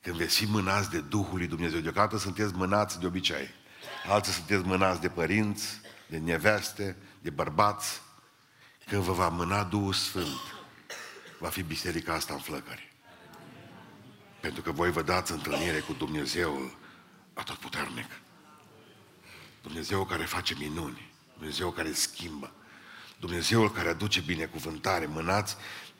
Când 0.00 0.16
veți 0.16 0.36
fi 0.36 0.44
mânați 0.44 0.90
de 0.90 1.00
Duhul 1.00 1.38
lui 1.38 1.46
Dumnezeu, 1.46 1.80
deocamdată 1.80 2.18
sunteți 2.18 2.54
mânați 2.54 3.00
de 3.00 3.06
obicei. 3.06 3.48
Alții 4.06 4.32
sunteți 4.32 4.62
mânați 4.62 5.00
de 5.00 5.08
părinți, 5.08 5.80
de 6.06 6.18
neveste, 6.18 6.96
de 7.20 7.30
bărbați. 7.30 8.00
Când 8.86 9.02
vă 9.02 9.12
va 9.12 9.28
mâna 9.28 9.64
Duhul 9.64 9.92
Sfânt, 9.92 10.40
va 11.38 11.48
fi 11.48 11.62
biserica 11.62 12.14
asta 12.14 12.34
în 12.34 12.40
flăcări. 12.40 12.92
Pentru 14.40 14.62
că 14.62 14.72
voi 14.72 14.90
vă 14.90 15.02
dați 15.02 15.32
întâlnire 15.32 15.78
cu 15.78 15.92
Dumnezeul 15.92 16.76
atotputernic. 17.32 18.10
Dumnezeu 19.64 20.04
care 20.04 20.24
face 20.24 20.54
minuni, 20.58 21.10
Dumnezeu 21.36 21.70
care 21.70 21.92
schimbă, 21.92 22.52
Dumnezeul 23.20 23.70
care 23.70 23.88
aduce 23.88 24.20
binecuvântare, 24.20 25.06
mânați 25.06 25.56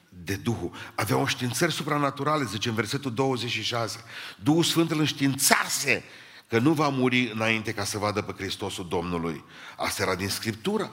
de 0.08 0.36
Duhul. 0.36 0.72
Avea 0.94 1.16
o 1.16 1.26
științări 1.26 1.72
supranaturale, 1.72 2.44
zice 2.44 2.68
în 2.68 2.74
versetul 2.74 3.14
26. 3.14 4.04
Duhul 4.42 4.62
Sfânt 4.62 4.90
îl 4.90 4.98
înștiințase 4.98 6.04
că 6.48 6.58
nu 6.58 6.72
va 6.72 6.88
muri 6.88 7.30
înainte 7.30 7.74
ca 7.74 7.84
să 7.84 7.98
vadă 7.98 8.22
pe 8.22 8.32
Hristosul 8.32 8.88
Domnului. 8.88 9.44
Asta 9.76 10.02
era 10.02 10.14
din 10.14 10.28
Scriptură. 10.28 10.92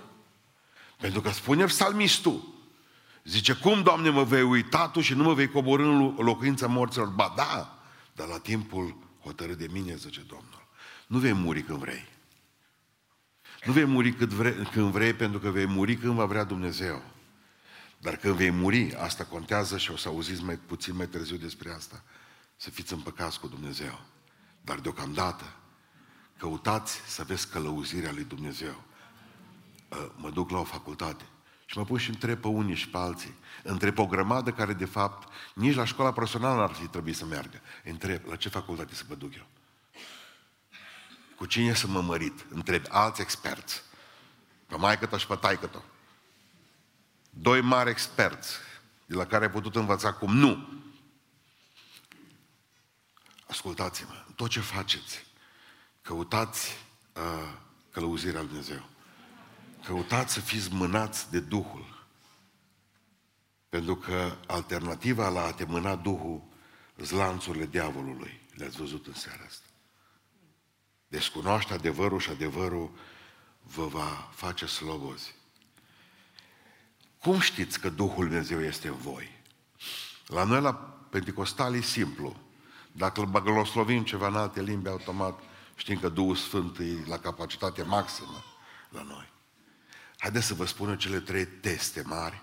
Pentru 0.99 1.21
că 1.21 1.29
spune 1.29 1.65
psalmistul, 1.65 2.53
zice, 3.23 3.53
cum, 3.53 3.83
Doamne, 3.83 4.09
mă 4.09 4.23
vei 4.23 4.41
uita 4.41 4.87
Tu 4.87 5.01
și 5.01 5.13
nu 5.13 5.23
mă 5.23 5.33
vei 5.33 5.47
coborâ 5.47 5.83
în 5.83 6.15
locuința 6.17 6.67
morților? 6.67 7.07
Ba 7.07 7.33
da, 7.35 7.77
dar 8.15 8.27
la 8.27 8.37
timpul 8.37 8.97
hotărât 9.23 9.57
de 9.57 9.67
mine, 9.71 9.95
zice 9.95 10.21
Domnul. 10.27 10.67
Nu 11.07 11.17
vei 11.17 11.33
muri 11.33 11.63
când 11.63 11.79
vrei. 11.79 12.19
Nu 13.65 13.71
vei 13.71 13.85
muri 13.85 14.13
când 14.13 14.31
vrei, 14.31 14.53
când 14.53 14.91
vrei 14.91 15.13
pentru 15.13 15.39
că 15.39 15.49
vei 15.49 15.65
muri 15.65 15.95
când 15.95 16.13
va 16.13 16.25
vrea 16.25 16.43
Dumnezeu. 16.43 17.03
Dar 17.97 18.15
când 18.15 18.35
vei 18.35 18.49
muri, 18.49 18.95
asta 18.95 19.25
contează 19.25 19.77
și 19.77 19.91
o 19.91 19.95
să 19.95 20.07
auziți 20.07 20.43
mai 20.43 20.55
puțin 20.55 20.95
mai 20.95 21.07
târziu 21.07 21.37
despre 21.37 21.71
asta, 21.71 22.03
să 22.55 22.69
fiți 22.69 22.93
împăcați 22.93 23.39
cu 23.39 23.47
Dumnezeu. 23.47 24.01
Dar 24.61 24.79
deocamdată, 24.79 25.53
căutați 26.37 27.01
să 27.07 27.23
vezi 27.23 27.49
călăuzirea 27.49 28.11
lui 28.11 28.23
Dumnezeu. 28.23 28.83
Ă, 29.91 30.11
mă 30.15 30.29
duc 30.29 30.49
la 30.49 30.59
o 30.59 30.63
facultate 30.63 31.23
și 31.65 31.77
mă 31.77 31.85
pun 31.85 31.97
și 31.97 32.09
întreb 32.09 32.39
pe 32.39 32.47
unii 32.47 32.75
și 32.75 32.89
pe 32.89 32.97
alții. 32.97 33.35
Întreb 33.63 33.97
o 33.97 34.05
grămadă 34.05 34.51
care, 34.51 34.73
de 34.73 34.85
fapt, 34.85 35.33
nici 35.53 35.75
la 35.75 35.85
școala 35.85 36.11
profesională 36.11 36.59
n-ar 36.59 36.73
fi 36.73 36.87
trebuit 36.87 37.15
să 37.15 37.25
meargă. 37.25 37.61
Întreb, 37.83 38.21
la 38.27 38.35
ce 38.35 38.49
facultate 38.49 38.95
să 38.95 39.03
mă 39.07 39.15
duc 39.15 39.35
eu? 39.35 39.45
Cu 41.41 41.47
cine 41.47 41.73
să 41.73 41.87
mă 41.87 42.01
mărit? 42.01 42.45
Întreb 42.49 42.83
alți 42.89 43.21
experți. 43.21 43.81
Pe 44.65 44.75
maică 44.75 45.17
și 45.17 45.27
pe 45.27 45.35
taică 45.35 45.83
Doi 47.29 47.61
mari 47.61 47.89
experți, 47.89 48.55
de 49.05 49.15
la 49.15 49.25
care 49.25 49.45
ai 49.45 49.51
putut 49.51 49.75
învăța 49.75 50.13
cum 50.13 50.35
nu. 50.35 50.81
Ascultați-mă, 53.47 54.25
tot 54.35 54.49
ce 54.49 54.59
faceți, 54.59 55.25
căutați 56.01 56.77
uh, 57.15 57.53
călăuzirea 57.91 58.39
lui 58.39 58.47
Dumnezeu. 58.47 58.83
Căutați 59.85 60.33
să 60.33 60.39
fiți 60.39 60.73
mânați 60.73 61.31
de 61.31 61.39
Duhul. 61.39 62.05
Pentru 63.69 63.95
că 63.95 64.37
alternativa 64.47 65.29
la 65.29 65.43
a 65.43 65.53
te 65.53 65.63
mâna 65.63 65.95
Duhul 65.95 66.43
zlanțurile 66.97 67.65
diavolului. 67.65 68.41
Le-ați 68.53 68.77
văzut 68.77 69.07
în 69.07 69.13
seara 69.13 69.43
asta. 69.47 69.69
Descunoaște 71.11 71.73
adevărul 71.73 72.19
și 72.19 72.29
adevărul 72.29 72.91
vă 73.61 73.85
va 73.85 74.29
face 74.33 74.65
slobozi. 74.65 75.35
Cum 77.19 77.39
știți 77.39 77.79
că 77.79 77.89
Duhul 77.89 78.27
Dumnezeu 78.27 78.63
este 78.63 78.87
în 78.87 78.97
voi? 78.97 79.41
La 80.27 80.43
noi, 80.43 80.61
la 80.61 80.73
Pentecostal, 81.09 81.75
e 81.75 81.81
simplu. 81.81 82.35
Dacă 82.91 83.19
îl 83.19 83.25
bagăloslovim 83.25 84.03
ceva 84.03 84.27
în 84.27 84.35
alte 84.35 84.61
limbi, 84.61 84.89
automat 84.89 85.39
știm 85.75 85.99
că 85.99 86.09
Duhul 86.09 86.35
Sfânt 86.35 86.77
e 86.79 87.07
la 87.07 87.17
capacitate 87.17 87.83
maximă 87.83 88.43
la 88.89 89.01
noi. 89.01 89.31
Haideți 90.17 90.45
să 90.45 90.53
vă 90.53 90.65
spun 90.65 90.89
eu 90.89 90.95
cele 90.95 91.19
trei 91.19 91.45
teste 91.45 92.01
mari 92.05 92.41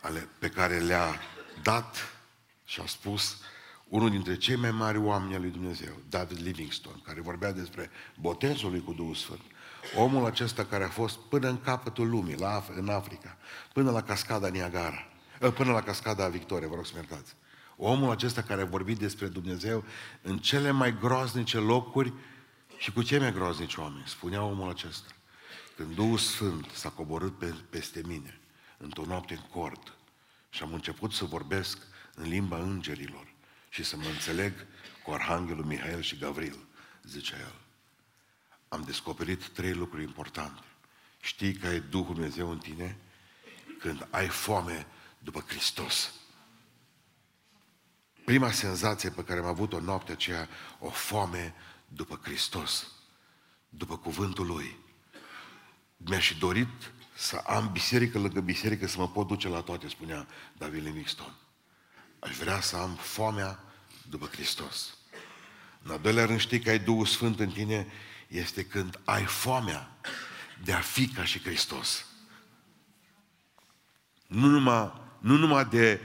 ale, 0.00 0.28
pe 0.38 0.48
care 0.48 0.78
le-a 0.78 1.20
dat 1.62 2.14
și 2.64 2.80
a 2.80 2.86
spus 2.86 3.36
unul 3.88 4.10
dintre 4.10 4.36
cei 4.36 4.56
mai 4.56 4.70
mari 4.70 4.98
oameni 4.98 5.34
al 5.34 5.40
lui 5.40 5.50
Dumnezeu, 5.50 5.92
David 6.08 6.40
Livingstone, 6.42 6.96
care 7.02 7.20
vorbea 7.20 7.52
despre 7.52 7.90
botezul 8.20 8.70
lui 8.70 8.82
cu 8.82 8.92
Duhul 8.92 9.14
Sfânt. 9.14 9.40
Omul 9.96 10.24
acesta 10.24 10.64
care 10.64 10.84
a 10.84 10.88
fost 10.88 11.18
până 11.18 11.48
în 11.48 11.60
capătul 11.60 12.08
lumii, 12.08 12.36
la, 12.36 12.64
în 12.76 12.88
Africa, 12.88 13.36
până 13.72 13.90
la 13.90 14.02
cascada 14.02 14.48
Niagara, 14.48 15.08
ă, 15.42 15.50
până 15.50 15.72
la 15.72 15.82
cascada 15.82 16.28
Victoria, 16.28 16.68
vă 16.68 16.74
rog 16.74 16.86
să 16.86 16.92
mă 16.94 16.98
iertați. 17.08 17.34
Omul 17.76 18.10
acesta 18.10 18.42
care 18.42 18.62
a 18.62 18.64
vorbit 18.66 18.98
despre 18.98 19.26
Dumnezeu 19.26 19.84
în 20.22 20.38
cele 20.38 20.70
mai 20.70 20.98
groaznice 20.98 21.58
locuri 21.58 22.12
și 22.78 22.92
cu 22.92 23.02
cei 23.02 23.18
mai 23.18 23.32
groaznici 23.32 23.76
oameni, 23.76 24.04
spunea 24.06 24.42
omul 24.42 24.68
acesta. 24.68 25.08
Când 25.76 25.94
Duhul 25.94 26.18
Sfânt 26.18 26.66
s-a 26.72 26.88
coborât 26.88 27.38
pe, 27.38 27.54
peste 27.70 28.00
mine, 28.06 28.40
într-o 28.78 29.04
noapte 29.06 29.34
în 29.34 29.60
cord, 29.60 29.96
și 30.50 30.62
am 30.62 30.72
început 30.72 31.12
să 31.12 31.24
vorbesc 31.24 31.78
în 32.14 32.28
limba 32.28 32.58
îngerilor 32.58 33.34
și 33.76 33.84
să 33.84 33.96
mă 33.96 34.06
înțeleg 34.06 34.52
cu 35.04 35.10
Arhanghelul 35.10 35.64
Mihail 35.64 36.00
și 36.00 36.18
Gavril, 36.18 36.58
zicea 37.02 37.36
el 37.36 37.54
am 38.68 38.82
descoperit 38.82 39.48
trei 39.48 39.72
lucruri 39.72 40.02
importante. 40.02 40.62
Știi 41.20 41.54
că 41.54 41.66
ai 41.66 41.80
Duhul 41.80 42.14
Dumnezeu 42.14 42.50
în 42.50 42.58
tine 42.58 42.96
când 43.78 44.06
ai 44.10 44.28
foame 44.28 44.86
după 45.18 45.44
Hristos. 45.48 46.12
Prima 48.24 48.50
senzație 48.50 49.10
pe 49.10 49.24
care 49.24 49.40
am 49.40 49.46
avut-o 49.46 49.80
noaptea 49.80 50.14
aceea, 50.14 50.48
o 50.78 50.90
foame 50.90 51.54
după 51.88 52.20
Hristos, 52.22 52.92
după 53.68 53.98
cuvântul 53.98 54.46
Lui. 54.46 54.78
Mi-aș 55.96 56.24
și 56.24 56.38
dorit 56.38 56.92
să 57.16 57.36
am 57.36 57.72
biserică 57.72 58.18
lângă 58.18 58.40
biserică, 58.40 58.86
să 58.86 58.98
mă 58.98 59.08
pot 59.08 59.26
duce 59.26 59.48
la 59.48 59.60
toate, 59.60 59.88
spunea 59.88 60.26
David 60.58 60.82
Livingstone. 60.82 61.34
Aș 62.18 62.36
vrea 62.36 62.60
să 62.60 62.76
am 62.76 62.94
foamea 62.94 63.65
după 64.08 64.26
Hristos. 64.26 64.96
În 65.82 65.90
al 65.90 66.00
doilea 66.00 66.24
rând 66.24 66.40
știi 66.40 66.60
că 66.60 66.70
ai 66.70 66.78
Duhul 66.78 67.06
Sfânt 67.06 67.40
în 67.40 67.50
tine 67.50 67.86
este 68.28 68.64
când 68.64 69.00
ai 69.04 69.24
foamea 69.24 69.96
de 70.62 70.72
a 70.72 70.80
fi 70.80 71.08
ca 71.08 71.24
și 71.24 71.40
Hristos. 71.40 72.06
Nu 74.26 74.46
numai, 74.46 74.92
nu 75.18 75.36
numai 75.36 75.64
de, 75.64 76.00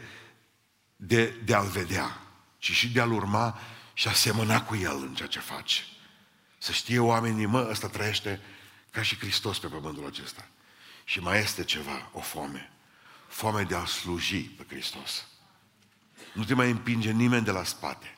de, 0.96 1.26
de 1.26 1.54
a-L 1.56 1.68
vedea, 1.68 2.22
ci 2.58 2.72
și 2.72 2.90
de 2.90 3.02
a-L 3.02 3.12
urma 3.12 3.60
și 3.94 4.08
a 4.08 4.14
semăna 4.14 4.64
cu 4.64 4.76
El 4.76 4.96
în 4.96 5.16
ceea 5.16 5.28
ce 5.28 5.40
faci. 5.40 5.88
Să 6.58 6.72
știe 6.72 7.00
oamenii, 7.00 7.46
mă, 7.46 7.68
ăsta 7.70 7.88
trăiește 7.88 8.42
ca 8.92 9.02
și 9.02 9.18
Hristos 9.18 9.60
pe 9.60 9.68
pământul 9.68 10.06
acesta. 10.06 10.48
Și 11.04 11.20
mai 11.20 11.40
este 11.40 11.64
ceva, 11.64 12.10
o 12.12 12.20
foame. 12.20 12.72
Foame 13.28 13.64
de 13.64 13.76
a 13.76 13.86
sluji 13.86 14.42
pe 14.42 14.66
Hristos. 14.68 15.26
Nu 16.34 16.44
te 16.44 16.54
mai 16.54 16.70
împinge 16.70 17.12
nimeni 17.12 17.46
de 17.46 17.52
la 17.52 17.64
spate, 17.64 18.18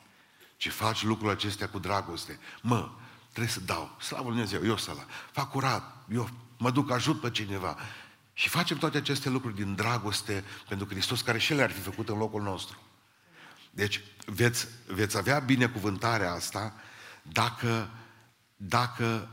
ci 0.56 0.68
faci 0.68 1.02
lucrul 1.02 1.30
acestea 1.30 1.68
cu 1.68 1.78
dragoste. 1.78 2.38
Mă, 2.62 2.90
Trebuie 3.34 3.54
să 3.54 3.60
dau. 3.60 3.96
Slavă 4.00 4.22
Lui 4.22 4.32
Dumnezeu, 4.32 4.64
eu 4.64 4.76
să 4.76 4.92
la 4.96 5.06
fac 5.32 5.50
curat, 5.50 6.04
eu 6.12 6.28
mă 6.58 6.70
duc, 6.70 6.90
ajut 6.90 7.20
pe 7.20 7.30
cineva. 7.30 7.76
Și 8.32 8.48
facem 8.48 8.76
toate 8.76 8.96
aceste 8.96 9.28
lucruri 9.28 9.54
din 9.54 9.74
dragoste 9.74 10.44
pentru 10.68 10.86
Hristos, 10.86 11.20
care 11.20 11.38
și 11.38 11.54
le-ar 11.54 11.70
fi 11.70 11.80
făcut 11.80 12.08
în 12.08 12.18
locul 12.18 12.42
nostru. 12.42 12.78
Deci 13.70 14.00
veți, 14.26 14.68
veți 14.86 15.16
avea 15.16 15.38
binecuvântarea 15.38 16.32
asta 16.32 16.74
dacă, 17.22 17.90
dacă 18.56 19.28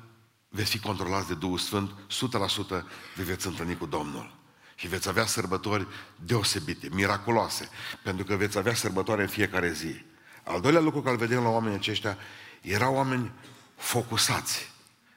veți 0.50 0.70
fi 0.70 0.80
controlați 0.80 1.28
de 1.28 1.36
Duhul 1.36 1.58
Sfânt, 1.58 1.92
100% 1.92 2.84
de 3.16 3.24
veți 3.24 3.48
întâlni 3.48 3.78
cu 3.78 3.86
Domnul. 3.86 4.40
Și 4.82 4.88
veți 4.88 5.10
avea 5.10 5.26
sărbători 5.26 5.88
deosebite, 6.16 6.88
miraculoase, 6.92 7.70
pentru 8.04 8.26
că 8.26 8.36
veți 8.36 8.58
avea 8.58 8.74
sărbătoare 8.74 9.22
în 9.22 9.28
fiecare 9.28 9.72
zi. 9.72 10.04
Al 10.44 10.62
doilea 10.62 10.82
lucru 10.82 11.02
care 11.02 11.12
îl 11.12 11.18
vedem 11.18 11.44
la 11.44 11.50
oamenii 11.50 11.78
aceștia, 11.78 12.18
erau 12.62 12.96
oameni 12.96 13.32
focusați, 13.76 14.72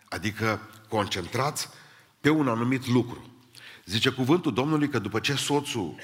adică 0.08 0.60
concentrați 0.88 1.68
pe 2.20 2.30
un 2.30 2.48
anumit 2.48 2.86
lucru. 2.86 3.30
Zice 3.84 4.10
cuvântul 4.10 4.52
Domnului 4.52 4.88
că 4.88 4.98
după 4.98 5.20
ce 5.20 5.34
soțul 5.34 5.94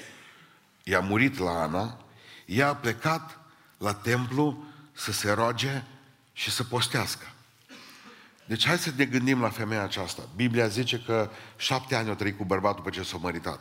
i-a 0.83 0.99
murit 0.99 1.37
la 1.37 1.61
Ana, 1.61 2.05
ea 2.45 2.67
a 2.67 2.75
plecat 2.75 3.39
la 3.77 3.93
templu 3.93 4.63
să 4.91 5.11
se 5.11 5.31
roage 5.31 5.83
și 6.33 6.51
să 6.51 6.63
postească. 6.63 7.33
Deci 8.51 8.67
hai 8.67 8.77
să 8.77 8.91
ne 8.95 9.05
gândim 9.05 9.41
la 9.41 9.49
femeia 9.49 9.83
aceasta. 9.83 10.21
Biblia 10.35 10.67
zice 10.67 11.03
că 11.05 11.29
șapte 11.57 11.95
ani 11.95 12.09
o 12.09 12.13
trăit 12.13 12.37
cu 12.37 12.45
bărbatul 12.45 12.83
după 12.83 12.89
ce 12.89 13.03
s-a 13.03 13.17
măritat. 13.17 13.59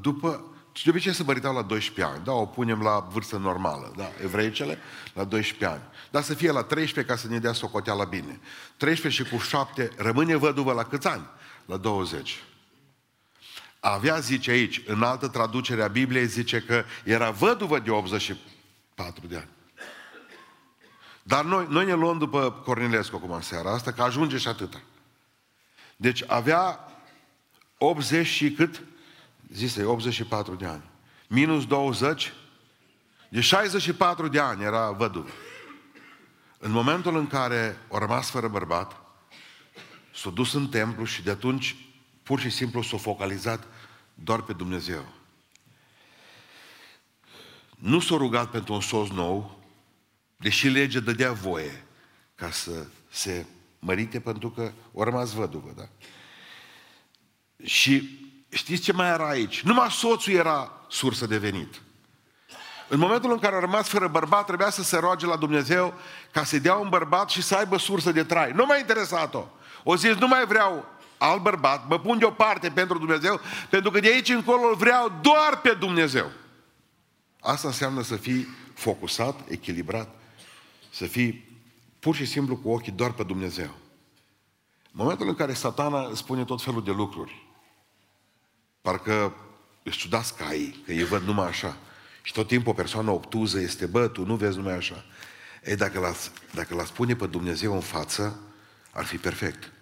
După, 0.00 0.44
de 0.84 0.90
obicei 0.90 1.12
se 1.12 1.22
măritau 1.22 1.54
la 1.54 1.62
12 1.62 2.14
ani, 2.14 2.24
da, 2.24 2.32
o 2.32 2.46
punem 2.46 2.82
la 2.82 3.08
vârstă 3.12 3.36
normală, 3.36 3.92
da, 3.96 4.10
evreicele, 4.22 4.78
la 5.14 5.24
12 5.24 5.66
ani. 5.66 5.82
Dar 6.10 6.22
să 6.22 6.34
fie 6.34 6.50
la 6.50 6.62
13 6.62 7.12
ca 7.12 7.18
să 7.18 7.28
ne 7.28 7.38
dea 7.38 7.52
socoteala 7.52 8.04
bine. 8.04 8.40
13 8.76 9.22
și 9.22 9.30
cu 9.30 9.38
7, 9.38 9.90
rămâne 9.96 10.36
văduvă 10.36 10.72
la 10.72 10.82
câți 10.82 11.06
ani? 11.06 11.26
La 11.66 11.76
20. 11.76 12.42
Avea, 13.80 14.18
zice 14.18 14.50
aici, 14.50 14.82
în 14.86 15.02
altă 15.02 15.28
traducere 15.28 15.82
a 15.82 15.88
Bibliei, 15.88 16.26
zice 16.26 16.60
că 16.60 16.84
era 17.04 17.30
văduvă 17.30 17.78
de 17.78 17.90
84 17.90 19.26
de 19.26 19.36
ani. 19.36 19.56
Dar 21.28 21.44
noi, 21.44 21.66
noi 21.68 21.84
ne 21.84 21.92
luăm 21.92 22.18
după 22.18 22.50
Cornilescu 22.64 23.16
acum 23.16 23.32
în 23.32 23.40
seara 23.40 23.72
asta, 23.72 23.92
că 23.92 24.02
ajunge 24.02 24.36
și 24.36 24.48
atâta. 24.48 24.80
Deci 25.96 26.24
avea 26.26 26.80
80 27.78 28.26
și 28.26 28.52
cât? 28.52 28.82
Zise, 29.52 29.84
84 29.84 30.54
de 30.54 30.66
ani. 30.66 30.82
Minus 31.26 31.66
20, 31.66 32.32
de 33.28 33.40
64 33.40 34.28
de 34.28 34.38
ani 34.38 34.62
era 34.62 34.90
văduvă. 34.90 35.28
În 36.58 36.70
momentul 36.70 37.16
în 37.16 37.26
care 37.26 37.78
a 37.92 37.98
rămas 37.98 38.30
fără 38.30 38.48
bărbat, 38.48 39.00
s-a 40.14 40.30
dus 40.30 40.52
în 40.52 40.68
templu 40.68 41.04
și 41.04 41.22
de 41.22 41.30
atunci 41.30 41.76
pur 42.22 42.40
și 42.40 42.50
simplu 42.50 42.82
s-a 42.82 42.96
focalizat 42.96 43.66
doar 44.14 44.42
pe 44.42 44.52
Dumnezeu. 44.52 45.04
Nu 47.76 48.00
s-a 48.00 48.16
rugat 48.16 48.50
pentru 48.50 48.72
un 48.72 48.80
soț 48.80 49.08
nou, 49.08 49.57
deși 50.38 50.68
legea 50.68 51.00
dădea 51.00 51.32
voie 51.32 51.84
ca 52.34 52.50
să 52.50 52.86
se 53.10 53.46
mărite 53.78 54.20
pentru 54.20 54.50
că 54.50 54.72
o 54.92 55.04
rămas 55.04 55.32
văduvă, 55.32 55.72
da? 55.76 55.88
Și 57.64 58.18
știți 58.48 58.82
ce 58.82 58.92
mai 58.92 59.08
era 59.08 59.28
aici? 59.28 59.62
Numai 59.62 59.90
soțul 59.90 60.32
era 60.32 60.72
sursă 60.88 61.26
de 61.26 61.38
venit. 61.38 61.82
În 62.88 62.98
momentul 62.98 63.32
în 63.32 63.38
care 63.38 63.56
a 63.56 63.60
rămas 63.60 63.88
fără 63.88 64.08
bărbat, 64.08 64.46
trebuia 64.46 64.70
să 64.70 64.82
se 64.82 64.98
roage 64.98 65.26
la 65.26 65.36
Dumnezeu 65.36 65.94
ca 66.32 66.44
să-i 66.44 66.60
dea 66.60 66.74
un 66.74 66.88
bărbat 66.88 67.30
și 67.30 67.42
să 67.42 67.56
aibă 67.56 67.78
sursă 67.78 68.12
de 68.12 68.24
trai. 68.24 68.52
Nu 68.52 68.66
m-a 68.66 68.76
interesat-o. 68.76 69.46
O 69.82 69.96
zis, 69.96 70.14
nu 70.14 70.26
mai 70.26 70.46
vreau 70.46 70.84
alt 71.18 71.42
bărbat, 71.42 71.88
mă 71.88 71.98
pun 71.98 72.18
deoparte 72.18 72.70
pentru 72.70 72.98
Dumnezeu, 72.98 73.40
pentru 73.70 73.90
că 73.90 74.00
de 74.00 74.08
aici 74.08 74.28
încolo 74.28 74.74
vreau 74.74 75.18
doar 75.22 75.60
pe 75.62 75.76
Dumnezeu. 75.78 76.30
Asta 77.40 77.68
înseamnă 77.68 78.02
să 78.02 78.16
fii 78.16 78.48
focusat, 78.74 79.40
echilibrat, 79.48 80.17
să 80.90 81.06
fii 81.06 81.58
pur 81.98 82.14
și 82.14 82.24
simplu 82.24 82.56
cu 82.56 82.70
ochii 82.70 82.92
doar 82.92 83.12
pe 83.12 83.22
Dumnezeu. 83.22 83.74
În 84.82 85.04
momentul 85.04 85.28
în 85.28 85.34
care 85.34 85.52
satana 85.52 86.14
spune 86.14 86.44
tot 86.44 86.62
felul 86.62 86.84
de 86.84 86.90
lucruri, 86.90 87.46
parcă 88.80 89.34
își 89.82 89.98
ciudați 89.98 90.36
caii, 90.36 90.82
că 90.84 90.92
ei 90.92 91.04
văd 91.04 91.22
numai 91.22 91.46
așa. 91.46 91.76
Și 92.22 92.32
tot 92.32 92.46
timpul 92.46 92.72
o 92.72 92.74
persoană 92.74 93.10
obtuză 93.10 93.60
este, 93.60 93.86
bă, 93.86 94.08
tu 94.08 94.24
nu 94.24 94.36
vezi 94.36 94.56
numai 94.56 94.74
așa. 94.74 95.04
Ei, 95.64 95.76
dacă 95.76 96.00
l 96.00 96.16
dacă 96.54 96.74
l 96.74 96.84
spune 96.84 97.16
pe 97.16 97.26
Dumnezeu 97.26 97.74
în 97.74 97.80
față, 97.80 98.40
ar 98.90 99.04
fi 99.04 99.16
perfect. 99.16 99.72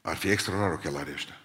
Ar 0.00 0.16
fi 0.16 0.28
extraordinar 0.28 0.76
ochelarii 0.78 1.12
ăștia. 1.12 1.40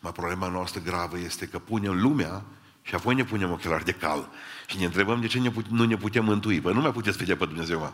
Ma 0.00 0.12
problema 0.12 0.48
noastră 0.48 0.80
gravă 0.80 1.18
este 1.18 1.46
că 1.48 1.58
punem 1.58 2.00
lumea 2.00 2.44
și 2.90 2.96
apoi 2.96 3.14
ne 3.14 3.24
punem 3.24 3.50
ochelari 3.50 3.84
de 3.84 3.92
cal 3.92 4.28
și 4.66 4.78
ne 4.78 4.84
întrebăm 4.84 5.20
de 5.20 5.26
ce 5.26 5.38
ne 5.38 5.50
put- 5.50 5.66
nu 5.66 5.84
ne 5.84 5.96
putem 5.96 6.24
mântui. 6.24 6.60
Păi 6.60 6.72
nu 6.72 6.80
mai 6.80 6.92
puteți 6.92 7.16
vedea 7.16 7.36
pe 7.36 7.44
Dumnezeu, 7.44 7.78
mă. 7.78 7.92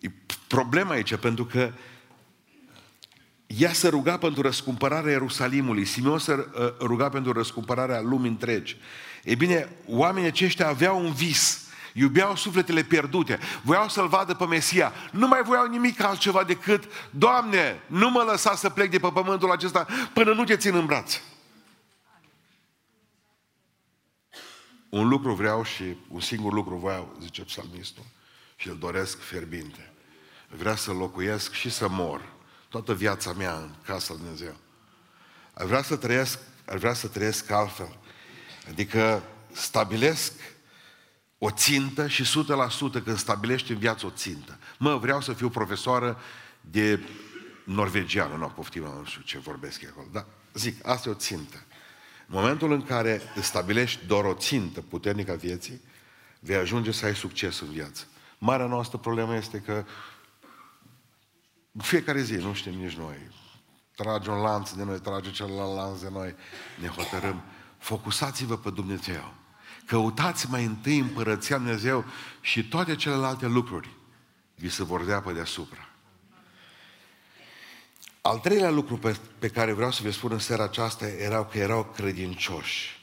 E 0.00 0.10
problema 0.46 0.90
aici, 0.90 1.14
pentru 1.14 1.44
că 1.44 1.72
ea 3.46 3.72
se 3.72 3.88
ruga 3.88 4.16
pentru 4.16 4.42
răscumpărarea 4.42 5.10
Ierusalimului, 5.10 5.84
Simeon 5.84 6.18
se 6.18 6.32
uh, 6.32 6.72
ruga 6.80 7.08
pentru 7.08 7.32
răscumpărarea 7.32 8.00
lumii 8.00 8.30
întregi. 8.30 8.76
E 9.24 9.34
bine, 9.34 9.68
oamenii 9.86 10.28
aceștia 10.28 10.68
aveau 10.68 11.04
un 11.04 11.12
vis, 11.12 11.60
iubeau 11.92 12.36
sufletele 12.36 12.82
pierdute, 12.82 13.38
voiau 13.62 13.88
să-L 13.88 14.08
vadă 14.08 14.34
pe 14.34 14.46
Mesia, 14.46 14.92
nu 15.10 15.26
mai 15.26 15.42
voiau 15.44 15.66
nimic 15.66 16.02
altceva 16.02 16.44
decât, 16.44 16.84
Doamne, 17.10 17.82
nu 17.86 18.10
mă 18.10 18.24
lăsa 18.30 18.54
să 18.54 18.68
plec 18.70 18.90
de 18.90 18.98
pe 18.98 19.08
pământul 19.12 19.50
acesta 19.50 19.86
până 20.12 20.32
nu 20.32 20.44
te 20.44 20.56
țin 20.56 20.74
în 20.74 20.86
braț. 20.86 21.20
Un 24.94 25.08
lucru 25.08 25.34
vreau 25.34 25.64
și 25.64 25.96
un 26.08 26.20
singur 26.20 26.52
lucru 26.52 26.76
vreau, 26.76 27.16
zice 27.20 27.42
psalmistul, 27.44 28.04
și 28.56 28.68
îl 28.68 28.78
doresc 28.78 29.18
fierbinte. 29.18 29.92
Vreau 30.48 30.76
să 30.76 30.92
locuiesc 30.92 31.52
și 31.52 31.70
să 31.70 31.88
mor 31.88 32.32
toată 32.68 32.94
viața 32.94 33.32
mea 33.32 33.56
în 33.56 33.74
casa 33.84 34.12
lui 34.12 34.22
Dumnezeu. 34.22 34.56
Ar 35.54 35.66
vrea 35.66 35.82
să 35.82 35.96
trăiesc, 35.96 36.38
ar 36.64 36.76
vrea 36.76 36.92
să 36.92 37.08
trăiesc 37.08 37.50
altfel. 37.50 37.98
Adică 38.68 39.22
stabilesc 39.52 40.32
o 41.38 41.50
țintă 41.50 42.08
și 42.08 42.24
100% 42.24 43.02
când 43.04 43.18
stabilești 43.18 43.72
în 43.72 43.78
viață 43.78 44.06
o 44.06 44.10
țintă. 44.10 44.58
Mă, 44.78 44.96
vreau 44.96 45.20
să 45.20 45.32
fiu 45.32 45.48
profesoară 45.48 46.20
de 46.60 47.00
norvegiană, 47.64 48.36
nu 48.36 48.46
poftim, 48.48 48.82
nu 48.82 49.04
știu 49.04 49.22
ce 49.22 49.38
vorbesc 49.38 49.84
acolo, 49.90 50.06
dar 50.12 50.26
zic, 50.52 50.86
asta 50.86 51.08
e 51.08 51.12
o 51.12 51.14
țintă. 51.14 51.64
În 52.32 52.38
momentul 52.38 52.72
în 52.72 52.82
care 52.82 53.20
îți 53.34 53.46
stabilești 53.46 54.06
doar 54.06 54.24
o 54.24 54.34
țintă 54.34 54.80
puternică 54.80 55.32
a 55.32 55.34
vieții, 55.34 55.80
vei 56.40 56.56
ajunge 56.56 56.90
să 56.90 57.06
ai 57.06 57.14
succes 57.14 57.60
în 57.60 57.70
viață. 57.70 58.04
Marea 58.38 58.66
noastră 58.66 58.98
problemă 58.98 59.36
este 59.36 59.58
că 59.58 59.84
fiecare 61.78 62.22
zi, 62.22 62.34
nu 62.34 62.52
știm 62.52 62.72
nici 62.72 62.96
noi, 62.96 63.16
trage 63.96 64.30
un 64.30 64.40
lanț 64.40 64.70
de 64.70 64.84
noi, 64.84 65.00
trage 65.00 65.30
celălalt 65.30 65.74
lanț 65.74 66.00
de 66.00 66.08
noi, 66.12 66.34
ne 66.80 66.86
hotărâm. 66.86 67.42
Focusați-vă 67.78 68.56
pe 68.56 68.70
Dumnezeu. 68.70 69.34
Căutați 69.86 70.50
mai 70.50 70.64
întâi 70.64 70.98
împărăția 70.98 71.56
Dumnezeu 71.56 72.04
și 72.40 72.68
toate 72.68 72.96
celelalte 72.96 73.46
lucruri 73.46 73.96
vi 74.54 74.68
se 74.68 74.84
vor 74.84 75.04
dea 75.04 75.20
pe 75.20 75.32
deasupra. 75.32 75.91
Al 78.22 78.38
treilea 78.38 78.70
lucru 78.70 78.98
pe, 78.98 79.18
pe 79.38 79.48
care 79.48 79.72
vreau 79.72 79.90
să 79.90 80.02
vă 80.02 80.10
spun 80.10 80.32
în 80.32 80.38
seara 80.38 80.62
aceasta 80.62 81.06
erau 81.06 81.46
că 81.46 81.58
erau 81.58 81.84
credincioși. 81.84 83.00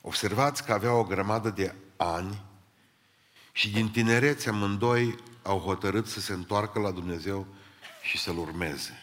Observați 0.00 0.64
că 0.64 0.72
aveau 0.72 0.98
o 0.98 1.04
grămadă 1.04 1.50
de 1.50 1.74
ani 1.96 2.42
și 3.52 3.70
din 3.70 3.90
tinerețe 3.90 4.48
amândoi 4.48 5.18
au 5.42 5.58
hotărât 5.58 6.06
să 6.06 6.20
se 6.20 6.32
întoarcă 6.32 6.78
la 6.78 6.90
Dumnezeu 6.90 7.46
și 8.02 8.18
să-L 8.18 8.38
urmeze. 8.38 9.02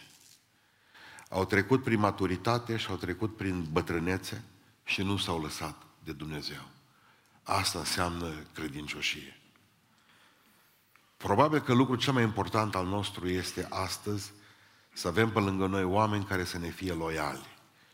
Au 1.28 1.44
trecut 1.44 1.82
prin 1.82 1.98
maturitate 1.98 2.76
și 2.76 2.90
au 2.90 2.96
trecut 2.96 3.36
prin 3.36 3.66
bătrânețe 3.72 4.44
și 4.84 5.02
nu 5.02 5.16
s-au 5.16 5.40
lăsat 5.40 5.82
de 6.04 6.12
Dumnezeu. 6.12 6.68
Asta 7.42 7.78
înseamnă 7.78 8.32
credincioșie. 8.54 9.40
Probabil 11.16 11.60
că 11.60 11.72
lucrul 11.72 11.96
cel 11.96 12.12
mai 12.12 12.22
important 12.22 12.74
al 12.74 12.86
nostru 12.86 13.28
este 13.28 13.66
astăzi 13.70 14.32
să 15.00 15.08
avem 15.08 15.30
pe 15.30 15.38
lângă 15.38 15.66
noi 15.66 15.84
oameni 15.84 16.24
care 16.24 16.44
să 16.44 16.58
ne 16.58 16.68
fie 16.68 16.92
loiali. 16.92 17.46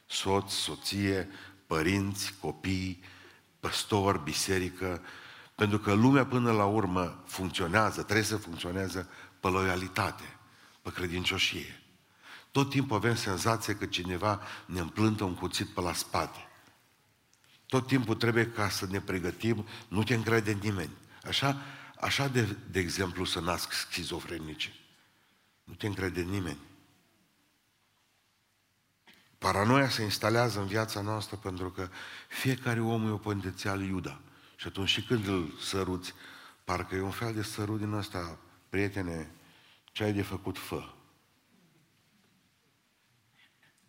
Soț, 0.06 0.52
soție, 0.52 1.28
părinți, 1.66 2.34
copii, 2.40 3.02
păstori, 3.60 4.22
biserică, 4.22 5.02
pentru 5.54 5.78
că 5.78 5.92
lumea 5.92 6.26
până 6.26 6.52
la 6.52 6.64
urmă 6.64 7.22
funcționează, 7.26 8.02
trebuie 8.02 8.24
să 8.24 8.36
funcționeze 8.36 9.08
pe 9.40 9.48
loialitate, 9.48 10.38
pe 10.82 10.92
credincioșie. 10.92 11.82
Tot 12.50 12.70
timpul 12.70 12.96
avem 12.96 13.14
senzația 13.14 13.76
că 13.76 13.86
cineva 13.86 14.40
ne 14.64 14.80
împlântă 14.80 15.24
un 15.24 15.34
cuțit 15.34 15.68
pe 15.68 15.80
la 15.80 15.92
spate. 15.92 16.48
Tot 17.66 17.86
timpul 17.86 18.14
trebuie 18.14 18.46
ca 18.50 18.68
să 18.68 18.86
ne 18.90 19.00
pregătim, 19.00 19.66
nu 19.88 20.02
te 20.02 20.14
încrede 20.14 20.52
în 20.52 20.58
nimeni. 20.62 20.92
Așa, 21.24 21.62
așa 22.00 22.28
de, 22.28 22.56
de 22.70 22.78
exemplu 22.78 23.24
să 23.24 23.40
nasc 23.40 23.72
schizofrenice. 23.72 24.74
Nu 25.64 25.74
te 25.74 25.86
încrede 25.86 26.20
în 26.20 26.28
nimeni. 26.28 26.58
Paranoia 29.38 29.88
se 29.88 30.02
instalează 30.02 30.60
în 30.60 30.66
viața 30.66 31.00
noastră 31.00 31.36
pentru 31.36 31.70
că 31.70 31.88
fiecare 32.28 32.80
om 32.80 33.06
e 33.06 33.10
o 33.10 33.16
potențial 33.16 33.82
Iuda. 33.82 34.20
Și 34.56 34.66
atunci 34.66 34.88
și 34.88 35.02
când 35.02 35.26
îl 35.26 35.52
săruți, 35.60 36.14
parcă 36.64 36.94
e 36.94 37.00
un 37.00 37.10
fel 37.10 37.34
de 37.34 37.42
sărut 37.42 37.78
din 37.78 37.92
ăsta, 37.92 38.38
prietene, 38.68 39.30
ce 39.84 40.04
ai 40.04 40.12
de 40.12 40.22
făcut, 40.22 40.58
fă. 40.58 40.90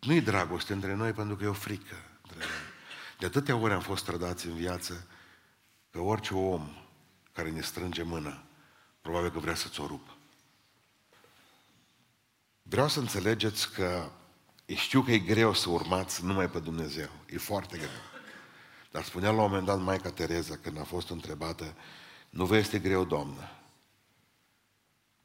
Nu-i 0.00 0.20
dragoste 0.20 0.72
între 0.72 0.94
noi 0.94 1.12
pentru 1.12 1.36
că 1.36 1.44
e 1.44 1.48
o 1.48 1.52
frică 1.52 1.96
între 2.22 2.38
noi. 2.38 2.48
De 3.18 3.26
atâtea 3.26 3.56
ori 3.56 3.72
am 3.72 3.80
fost 3.80 4.04
trădați 4.04 4.46
în 4.46 4.54
viață 4.54 5.06
că 5.90 6.00
orice 6.00 6.34
om 6.34 6.68
care 7.32 7.50
ne 7.50 7.60
strânge 7.60 8.02
mâna, 8.02 8.44
probabil 9.00 9.30
că 9.30 9.38
vrea 9.38 9.54
să-ți 9.54 9.80
o 9.80 9.86
rupă. 9.86 10.16
Vreau 12.62 12.88
să 12.88 13.00
înțelegeți 13.00 13.72
că 13.72 14.10
știu 14.76 15.02
că 15.02 15.12
e 15.12 15.18
greu 15.18 15.54
să 15.54 15.68
urmați 15.68 16.24
numai 16.24 16.50
pe 16.50 16.58
Dumnezeu. 16.58 17.10
E 17.30 17.38
foarte 17.38 17.76
greu. 17.76 17.88
Dar 18.90 19.04
spunea 19.04 19.30
la 19.30 19.42
un 19.42 19.42
moment 19.42 19.66
dat 19.66 19.80
Maica 19.80 20.10
Tereza, 20.10 20.56
când 20.56 20.78
a 20.78 20.84
fost 20.84 21.10
întrebată, 21.10 21.76
nu 22.30 22.46
vă 22.46 22.56
este 22.56 22.78
greu, 22.78 23.04
Doamnă? 23.04 23.50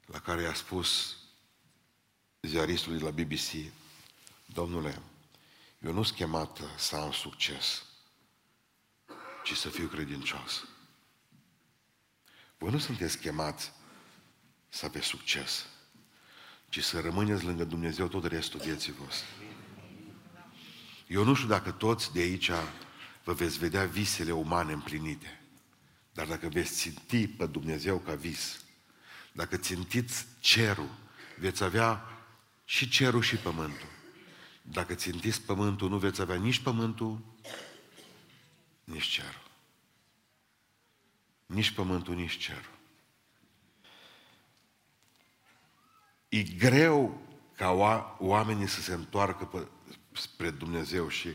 La 0.06 0.18
care 0.18 0.42
i-a 0.42 0.54
spus 0.54 1.16
ziaristului 2.42 3.00
la 3.00 3.10
BBC, 3.10 3.72
Domnule, 4.46 5.02
eu 5.78 5.92
nu 5.92 6.02
sunt 6.02 6.16
chemat 6.16 6.60
să 6.76 6.96
am 6.96 7.12
succes, 7.12 7.84
ci 9.44 9.56
să 9.56 9.68
fiu 9.68 9.86
credincios. 9.86 10.66
Voi 12.58 12.70
nu 12.70 12.78
sunteți 12.78 13.18
chemați 13.18 13.72
să 14.68 14.86
aveți 14.86 15.06
succes, 15.06 15.66
ci 16.74 16.82
să 16.82 17.00
rămâneți 17.00 17.44
lângă 17.44 17.64
Dumnezeu 17.64 18.08
tot 18.08 18.24
restul 18.24 18.60
vieții 18.60 18.92
voastre. 18.92 19.28
Eu 21.06 21.24
nu 21.24 21.34
știu 21.34 21.48
dacă 21.48 21.70
toți 21.70 22.12
de 22.12 22.20
aici 22.20 22.50
vă 23.24 23.32
veți 23.32 23.58
vedea 23.58 23.84
visele 23.84 24.32
umane 24.32 24.72
împlinite, 24.72 25.40
dar 26.12 26.26
dacă 26.26 26.48
veți 26.48 26.74
ținti 26.74 27.28
pe 27.28 27.46
Dumnezeu 27.46 27.98
ca 27.98 28.14
vis, 28.14 28.64
dacă 29.32 29.56
țintiți 29.56 30.26
cerul, 30.40 30.90
veți 31.38 31.62
avea 31.62 32.04
și 32.64 32.88
cerul 32.88 33.22
și 33.22 33.36
pământul. 33.36 33.88
Dacă 34.62 34.94
țintiți 34.94 35.42
pământul, 35.42 35.88
nu 35.88 35.98
veți 35.98 36.20
avea 36.20 36.36
nici 36.36 36.58
pământul, 36.58 37.24
nici 38.84 39.06
cerul. 39.06 39.50
Nici 41.46 41.70
pământul, 41.70 42.14
nici 42.14 42.36
cerul. 42.36 42.73
E 46.34 46.42
greu 46.42 47.20
ca 47.56 47.70
oamenii 48.18 48.66
să 48.66 48.80
se 48.80 48.92
întoarcă 48.92 49.44
pe, 49.44 49.66
spre 50.12 50.50
Dumnezeu 50.50 51.08
și 51.08 51.28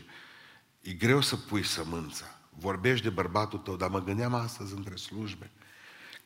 e 0.80 0.92
greu 0.92 1.20
să 1.20 1.36
pui 1.36 1.64
sămânța. 1.64 2.40
Vorbești 2.50 3.04
de 3.04 3.10
bărbatul 3.10 3.58
tău, 3.58 3.76
dar 3.76 3.88
mă 3.90 4.02
gândeam 4.02 4.34
astăzi 4.34 4.74
între 4.74 4.96
slujbe, 4.96 5.50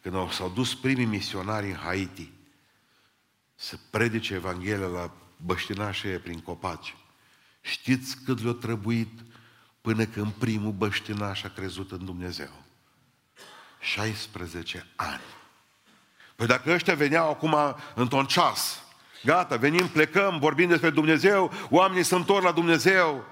când 0.00 0.32
s-au 0.32 0.48
dus 0.48 0.74
primii 0.74 1.04
misionari 1.04 1.70
în 1.70 1.76
Haiti 1.76 2.32
să 3.54 3.78
predice 3.90 4.34
Evanghelia 4.34 4.87
la 4.87 5.12
băștinașii 5.37 6.18
prin 6.18 6.40
copaci. 6.40 6.96
Știți 7.60 8.16
cât 8.24 8.42
le-a 8.42 8.52
trebuit 8.52 9.20
până 9.80 10.04
când 10.06 10.32
primul 10.32 10.72
băștinaș 10.72 11.42
a 11.42 11.48
crezut 11.48 11.92
în 11.92 12.04
Dumnezeu? 12.04 12.62
16 13.80 14.87
ani. 14.96 15.43
Păi 16.36 16.46
dacă 16.46 16.72
ăștia 16.72 16.94
veneau 16.94 17.30
acum 17.30 17.76
într-un 17.94 18.24
ceas, 18.24 18.82
gata, 19.24 19.56
venim, 19.56 19.88
plecăm, 19.88 20.38
vorbim 20.38 20.68
despre 20.68 20.90
Dumnezeu, 20.90 21.52
oamenii 21.70 22.02
se 22.02 22.14
întorc 22.14 22.44
la 22.44 22.52
Dumnezeu, 22.52 23.24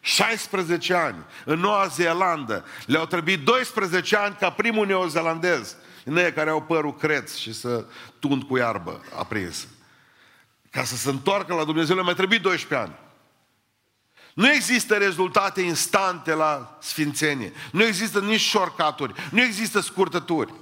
16 0.00 0.94
ani, 0.94 1.24
în 1.44 1.58
Noua 1.58 1.86
Zeelandă, 1.86 2.64
le-au 2.86 3.06
trebuit 3.06 3.44
12 3.44 4.16
ani 4.16 4.36
ca 4.40 4.50
primul 4.50 4.86
neozelandez, 4.86 5.76
în 6.04 6.32
care 6.34 6.50
au 6.50 6.62
părul 6.62 6.96
creț 6.96 7.34
și 7.34 7.52
să 7.52 7.84
tund 8.18 8.42
cu 8.42 8.56
iarbă 8.56 9.04
aprinsă. 9.18 9.66
Ca 10.70 10.84
să 10.84 10.96
se 10.96 11.08
întoarcă 11.08 11.54
la 11.54 11.64
Dumnezeu 11.64 11.96
le 11.96 12.02
mai 12.02 12.14
trebuie 12.14 12.38
12 12.38 12.88
ani. 12.88 12.98
Nu 14.34 14.52
există 14.52 14.96
rezultate 14.96 15.60
instante 15.60 16.34
la 16.34 16.78
sfințenie. 16.80 17.52
Nu 17.72 17.84
există 17.84 18.20
nici 18.20 18.40
șorcaturi. 18.40 19.14
Nu 19.30 19.40
există 19.40 19.80
scurtături. 19.80 20.52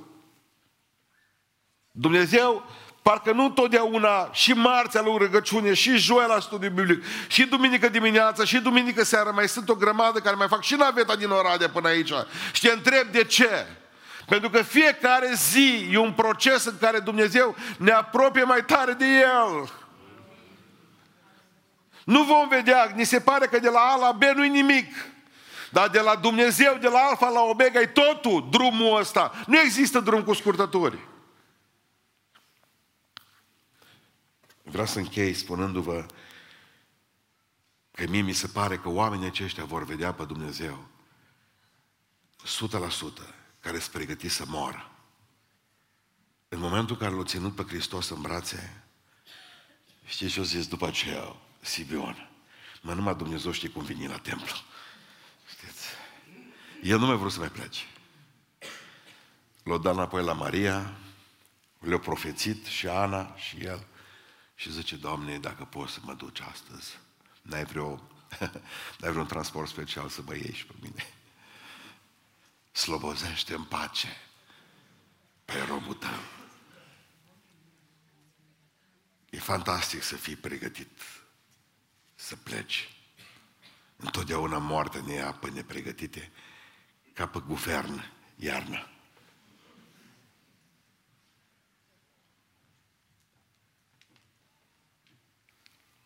Dumnezeu, 2.00 2.64
parcă 3.02 3.32
nu 3.32 3.50
totdeauna, 3.50 4.30
și 4.32 4.52
marțea 4.52 5.00
lui 5.00 5.16
rugăciune, 5.18 5.74
și 5.74 5.96
joia 5.96 6.26
la 6.26 6.40
studiu 6.40 6.70
biblic, 6.70 7.04
și 7.26 7.44
duminică 7.44 7.88
dimineața, 7.88 8.44
și 8.44 8.58
duminică 8.58 9.04
seara, 9.04 9.30
mai 9.30 9.48
sunt 9.48 9.68
o 9.68 9.74
grămadă 9.74 10.18
care 10.18 10.36
mai 10.36 10.48
fac 10.48 10.62
și 10.62 10.74
naveta 10.74 11.16
din 11.16 11.30
Oradea 11.30 11.68
până 11.68 11.88
aici. 11.88 12.12
Și 12.52 12.60
te 12.60 12.72
întreb 12.72 13.06
de 13.06 13.24
ce. 13.24 13.66
Pentru 14.26 14.50
că 14.50 14.62
fiecare 14.62 15.32
zi 15.34 15.88
e 15.92 15.98
un 15.98 16.12
proces 16.12 16.64
în 16.64 16.74
care 16.80 16.98
Dumnezeu 16.98 17.56
ne 17.78 17.90
apropie 17.90 18.42
mai 18.42 18.64
tare 18.64 18.92
de 18.92 19.06
El. 19.06 19.70
Nu 22.04 22.22
vom 22.22 22.48
vedea, 22.48 22.92
ni 22.94 23.04
se 23.04 23.20
pare 23.20 23.46
că 23.46 23.58
de 23.58 23.68
la 23.68 23.80
A 23.80 23.96
la 23.96 24.12
B 24.12 24.22
nu-i 24.22 24.48
nimic. 24.48 24.94
Dar 25.70 25.88
de 25.88 26.00
la 26.00 26.14
Dumnezeu, 26.14 26.76
de 26.80 26.88
la 26.88 26.98
Alfa 26.98 27.28
la 27.28 27.40
Omega, 27.40 27.80
e 27.80 27.86
totul 27.86 28.48
drumul 28.50 28.98
ăsta. 28.98 29.32
Nu 29.46 29.58
există 29.58 30.00
drum 30.00 30.22
cu 30.22 30.32
scurtături. 30.32 30.98
Vreau 34.70 34.86
să 34.86 34.98
închei 34.98 35.34
spunându-vă 35.34 36.06
că 37.90 38.06
mie 38.06 38.20
mi 38.20 38.32
se 38.32 38.46
pare 38.46 38.78
că 38.78 38.88
oamenii 38.88 39.26
aceștia 39.26 39.64
vor 39.64 39.84
vedea 39.84 40.12
pe 40.12 40.24
Dumnezeu 40.24 40.88
100% 42.44 42.48
care 43.60 43.78
sunt 43.78 43.92
pregătiți 43.92 44.34
să 44.34 44.44
moară. 44.46 44.90
În 46.48 46.58
momentul 46.58 46.94
în 46.94 47.00
care 47.00 47.14
l-au 47.14 47.24
ținut 47.24 47.54
pe 47.54 47.62
Hristos 47.62 48.08
în 48.08 48.20
brațe, 48.20 48.84
știți 50.06 50.32
ce 50.32 50.38
au 50.38 50.44
zis 50.44 50.66
după 50.66 50.86
aceea? 50.86 51.36
Sibion. 51.60 52.30
Mă, 52.80 52.94
numai 52.94 53.14
Dumnezeu 53.14 53.52
știe 53.52 53.68
cum 53.68 53.84
vine 53.84 54.08
la 54.08 54.18
templu. 54.18 54.56
Știți? 55.48 55.86
El 56.82 56.98
nu 56.98 57.06
mai 57.06 57.16
vrut 57.16 57.32
să 57.32 57.38
mai 57.38 57.48
plece. 57.50 57.84
L-a 59.62 59.78
dat 59.78 59.94
înapoi 59.94 60.24
la 60.24 60.32
Maria, 60.32 60.96
le-a 61.78 61.98
profețit 61.98 62.66
și 62.66 62.88
Ana 62.88 63.36
și 63.36 63.56
el. 63.56 63.86
Și 64.58 64.72
zice, 64.72 64.96
Doamne, 64.96 65.38
dacă 65.38 65.64
poți 65.64 65.92
să 65.92 66.00
mă 66.02 66.14
duci 66.14 66.40
astăzi, 66.40 66.98
n-ai 67.42 67.64
vreo, 67.64 67.94
n-ai 68.98 69.10
vreun 69.10 69.26
transport 69.26 69.68
special 69.68 70.08
să 70.08 70.22
mă 70.22 70.36
ieși 70.36 70.66
pe 70.66 70.74
mine. 70.80 71.06
Slobozește 72.72 73.54
în 73.54 73.64
pace 73.64 74.08
pe 75.44 75.64
robul 75.68 75.94
tău. 75.94 76.20
E 79.30 79.38
fantastic 79.38 80.02
să 80.02 80.16
fii 80.16 80.36
pregătit 80.36 81.00
să 82.14 82.36
pleci. 82.36 82.88
Întotdeauna 83.96 84.58
moartea 84.58 85.00
ne 85.00 85.12
ia 85.12 85.32
pe 85.32 85.50
nepregătite, 85.50 86.32
ca 87.12 87.28
pe 87.28 87.38
guvern 87.38 88.04
iarna. 88.36 88.88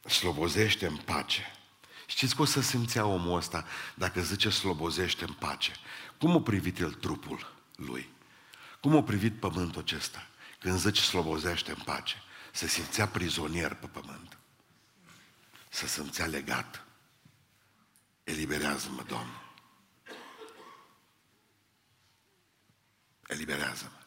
Slobozește 0.04 0.86
în 0.86 0.96
pace. 0.96 1.56
Știți 2.06 2.34
cum 2.34 2.44
o 2.44 2.46
să 2.46 2.60
simțea 2.60 3.06
omul 3.06 3.36
ăsta 3.36 3.66
dacă 3.94 4.22
zice 4.22 4.50
slobozește 4.50 5.24
în 5.24 5.32
pace? 5.32 5.72
Cum 6.18 6.34
o 6.34 6.40
privit 6.40 6.78
el 6.78 6.92
trupul 6.92 7.54
lui? 7.76 8.08
Cum 8.80 8.94
o 8.94 9.02
privit 9.02 9.40
pământul 9.40 9.80
acesta? 9.80 10.26
Când 10.58 10.78
zice 10.78 11.00
slobozește 11.00 11.70
în 11.70 11.82
pace, 11.84 12.22
se 12.52 12.66
simțea 12.66 13.06
prizonier 13.06 13.74
pe 13.74 13.86
pământ 13.86 14.36
să 15.72 15.86
simțea 15.86 16.26
legat. 16.26 16.84
Eliberează-mă, 18.24 19.02
Doamne. 19.02 19.40
Eliberează-mă. 23.26 24.00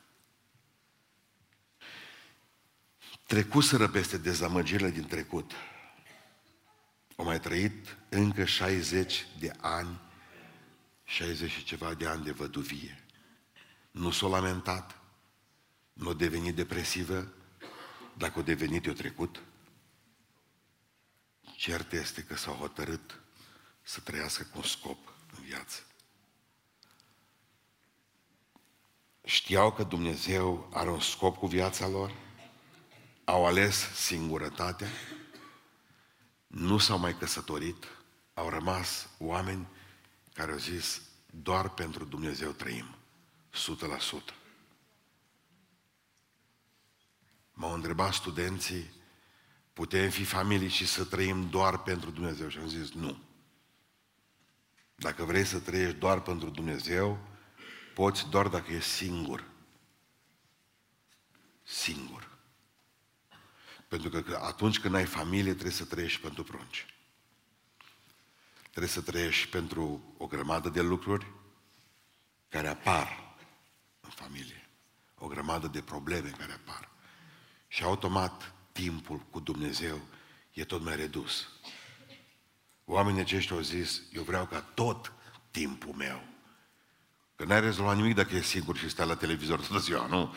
Trecuseră 3.28 3.88
peste 3.88 4.18
dezamăgirile 4.18 4.90
din 4.90 5.08
trecut. 5.08 5.52
O 7.16 7.24
mai 7.24 7.40
trăit 7.40 7.98
încă 8.10 8.46
60 8.46 9.28
de 9.40 9.52
ani, 9.62 10.00
60 11.04 11.52
și 11.52 11.64
ceva 11.64 11.94
de 11.94 12.08
ani 12.08 12.24
de 12.24 12.32
văduvie. 12.32 13.04
Nu 13.92 14.12
s-a 14.12 14.28
lamentat, 14.28 15.00
nu 15.94 16.10
a 16.10 16.14
devenit 16.14 16.56
depresivă, 16.56 17.34
dacă 18.18 18.40
a 18.40 18.42
devenit, 18.42 18.86
eu 18.86 18.94
trecut. 18.94 19.42
Cert 21.56 21.92
este 21.92 22.24
că 22.24 22.36
s-au 22.36 22.54
hotărât 22.54 23.20
să 23.82 24.00
trăiască 24.00 24.44
cu 24.44 24.58
un 24.58 24.64
scop 24.64 25.14
în 25.38 25.44
viață. 25.44 25.82
Știau 29.24 29.72
că 29.72 29.84
Dumnezeu 29.84 30.70
are 30.74 30.90
un 30.90 31.00
scop 31.00 31.38
cu 31.38 31.48
viața 31.48 31.88
lor, 31.88 32.12
au 33.24 33.46
ales 33.46 33.76
singurătatea, 33.94 34.88
nu 36.56 36.78
s-au 36.78 37.00
mai 37.00 37.18
căsătorit, 37.18 37.86
au 38.34 38.50
rămas 38.50 39.10
oameni 39.18 39.68
care 40.34 40.52
au 40.52 40.58
zis, 40.58 41.02
doar 41.26 41.70
pentru 41.70 42.06
Dumnezeu 42.06 42.52
trăim, 42.52 42.96
100%. 43.52 44.34
M-au 47.54 47.74
întrebat 47.74 48.14
studenții, 48.14 48.92
putem 49.74 50.10
fi 50.10 50.24
familii 50.24 50.70
și 50.70 50.88
să 50.88 51.06
trăim 51.06 51.50
doar 51.50 51.82
pentru 51.82 52.10
Dumnezeu? 52.10 52.50
Și 52.50 52.58
am 52.58 52.68
zis, 52.68 52.92
nu. 52.92 53.18
Dacă 54.96 55.24
vrei 55.24 55.46
să 55.46 55.60
trăiești 55.60 55.98
doar 55.98 56.22
pentru 56.22 56.50
Dumnezeu, 56.50 57.20
poți 57.94 58.30
doar 58.30 58.48
dacă 58.48 58.72
ești 58.72 58.90
singur. 58.90 59.44
Singur. 61.64 62.35
Pentru 63.88 64.10
că 64.10 64.40
atunci 64.44 64.80
când 64.80 64.96
ai 64.96 65.06
familie, 65.06 65.52
trebuie 65.52 65.72
să 65.72 65.86
trăiești 65.86 66.22
pentru 66.22 66.44
prunci. 66.44 66.86
Trebuie 68.70 68.88
să 68.88 69.02
trăiești 69.02 69.48
pentru 69.48 70.16
o 70.18 70.28
grămadă 70.28 70.70
de 70.70 70.82
lucruri 70.82 71.32
care 72.50 72.68
apar 72.68 73.36
în 74.02 74.10
familie. 74.10 74.70
O 75.16 75.28
grămadă 75.28 75.68
de 75.68 75.82
probleme 75.82 76.30
care 76.30 76.52
apar. 76.52 76.90
Și 77.68 77.84
automat 77.84 78.54
timpul 78.72 79.18
cu 79.18 79.40
Dumnezeu 79.40 80.00
e 80.54 80.66
tot 80.66 80.84
mai 80.84 80.96
redus. 80.96 81.48
Oamenii 82.86 83.22
aceștia 83.22 83.56
au 83.56 83.62
zis, 83.62 84.02
eu 84.14 84.24
vreau 84.24 84.46
ca 84.46 84.60
tot 84.60 85.14
timpul 85.52 85.94
meu. 85.94 86.24
Că 87.36 87.46
n-ai 87.46 87.62
rezolvat 87.62 87.96
nimic 87.96 88.16
dacă 88.16 88.36
e 88.36 88.42
singur 88.42 88.78
și 88.78 88.90
stai 88.90 89.08
la 89.08 89.16
televizor 89.16 89.60
toată 89.60 89.84
ziua, 89.84 90.06
nu? 90.06 90.36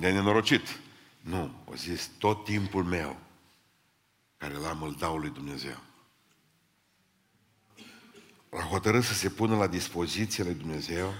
E 0.00 0.10
nenorocit. 0.10 0.80
Nu, 1.20 1.62
au 1.66 1.74
zis, 1.74 2.10
tot 2.18 2.44
timpul 2.44 2.84
meu 2.84 3.16
care 4.36 4.54
l-am 4.54 4.82
îl 4.82 4.94
dau 4.94 5.16
lui 5.16 5.30
Dumnezeu. 5.30 5.76
A 8.50 8.62
hotărât 8.62 9.04
să 9.04 9.14
se 9.14 9.30
pună 9.30 9.56
la 9.56 9.66
dispoziție 9.66 10.44
lui 10.44 10.54
Dumnezeu, 10.54 11.12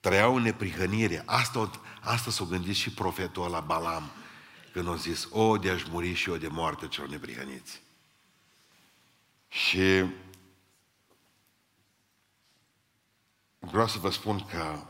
trăiau 0.00 0.36
în 0.36 0.42
neprihănire. 0.42 1.22
Asta, 1.26 1.70
asta 2.00 2.30
s-a 2.30 2.44
gândit 2.44 2.74
și 2.74 2.90
profetul 2.90 3.44
ăla 3.44 3.60
Balam, 3.60 4.10
când 4.72 4.88
a 4.88 4.94
zis, 4.94 5.28
o, 5.30 5.58
de 5.58 5.70
aș 5.70 5.84
muri 5.84 6.12
și 6.12 6.30
eu 6.30 6.36
de 6.36 6.48
moarte 6.48 6.88
celor 6.88 7.08
neprihăniți. 7.08 7.82
Și 9.48 10.04
vreau 13.58 13.86
să 13.86 13.98
vă 13.98 14.10
spun 14.10 14.44
că 14.44 14.86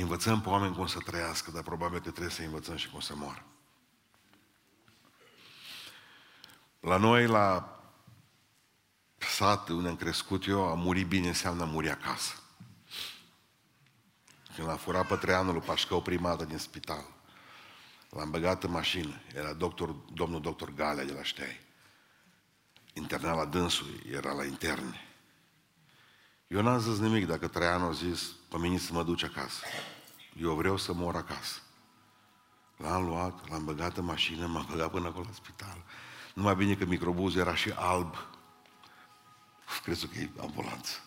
învățăm 0.00 0.40
pe 0.40 0.48
oameni 0.48 0.74
cum 0.74 0.86
să 0.86 0.98
trăiască, 0.98 1.50
dar 1.50 1.62
probabil 1.62 2.00
că 2.00 2.10
trebuie 2.10 2.34
să 2.34 2.42
învățăm 2.42 2.76
și 2.76 2.90
cum 2.90 3.00
să 3.00 3.14
moară. 3.14 3.44
La 6.80 6.96
noi, 6.96 7.26
la 7.26 7.78
sat 9.18 9.68
unde 9.68 9.88
am 9.88 9.96
crescut 9.96 10.46
eu, 10.46 10.68
a 10.68 10.74
murit 10.74 11.06
bine 11.06 11.28
înseamnă 11.28 11.62
a 11.62 11.66
muri 11.66 11.90
acasă. 11.90 12.34
Când 14.54 14.68
l-am 14.68 14.76
furat 14.76 15.06
pe 15.06 15.16
Traianul 15.16 15.60
Pașcău 15.60 16.02
primată 16.02 16.44
din 16.44 16.58
spital, 16.58 17.04
l-am 18.10 18.30
băgat 18.30 18.64
în 18.64 18.70
mașină, 18.70 19.20
era 19.34 19.52
doctor, 19.52 19.90
domnul 19.90 20.40
doctor 20.40 20.74
Galea 20.74 21.04
de 21.04 21.12
la 21.12 21.22
Ștei. 21.22 21.60
Internat 22.92 23.36
la 23.36 23.44
dânsul, 23.44 24.02
era 24.10 24.32
la 24.32 24.44
interne. 24.44 25.13
Eu 26.54 26.62
n-am 26.62 26.78
zis 26.78 26.98
nimic 26.98 27.26
dacă 27.26 27.48
Traianul 27.48 27.88
a 27.88 27.92
zis, 27.92 28.22
pe 28.48 28.58
mine 28.58 28.78
să 28.78 28.92
mă 28.92 29.02
duci 29.02 29.22
acasă. 29.22 29.64
Eu 30.40 30.54
vreau 30.54 30.76
să 30.76 30.92
mor 30.92 31.16
acasă. 31.16 31.60
L-am 32.76 33.06
luat, 33.06 33.48
l-am 33.50 33.64
băgat 33.64 33.96
în 33.96 34.04
mașină, 34.04 34.46
m-am 34.46 34.66
băgat 34.70 34.90
până 34.90 35.06
acolo 35.06 35.24
la 35.28 35.34
spital. 35.34 35.82
Numai 36.34 36.54
bine 36.54 36.74
că 36.74 36.84
microbuzul 36.84 37.40
era 37.40 37.54
și 37.54 37.72
alb. 37.76 38.16
Crezut 39.82 40.12
că 40.12 40.18
e 40.18 40.30
ambulanță. 40.40 40.98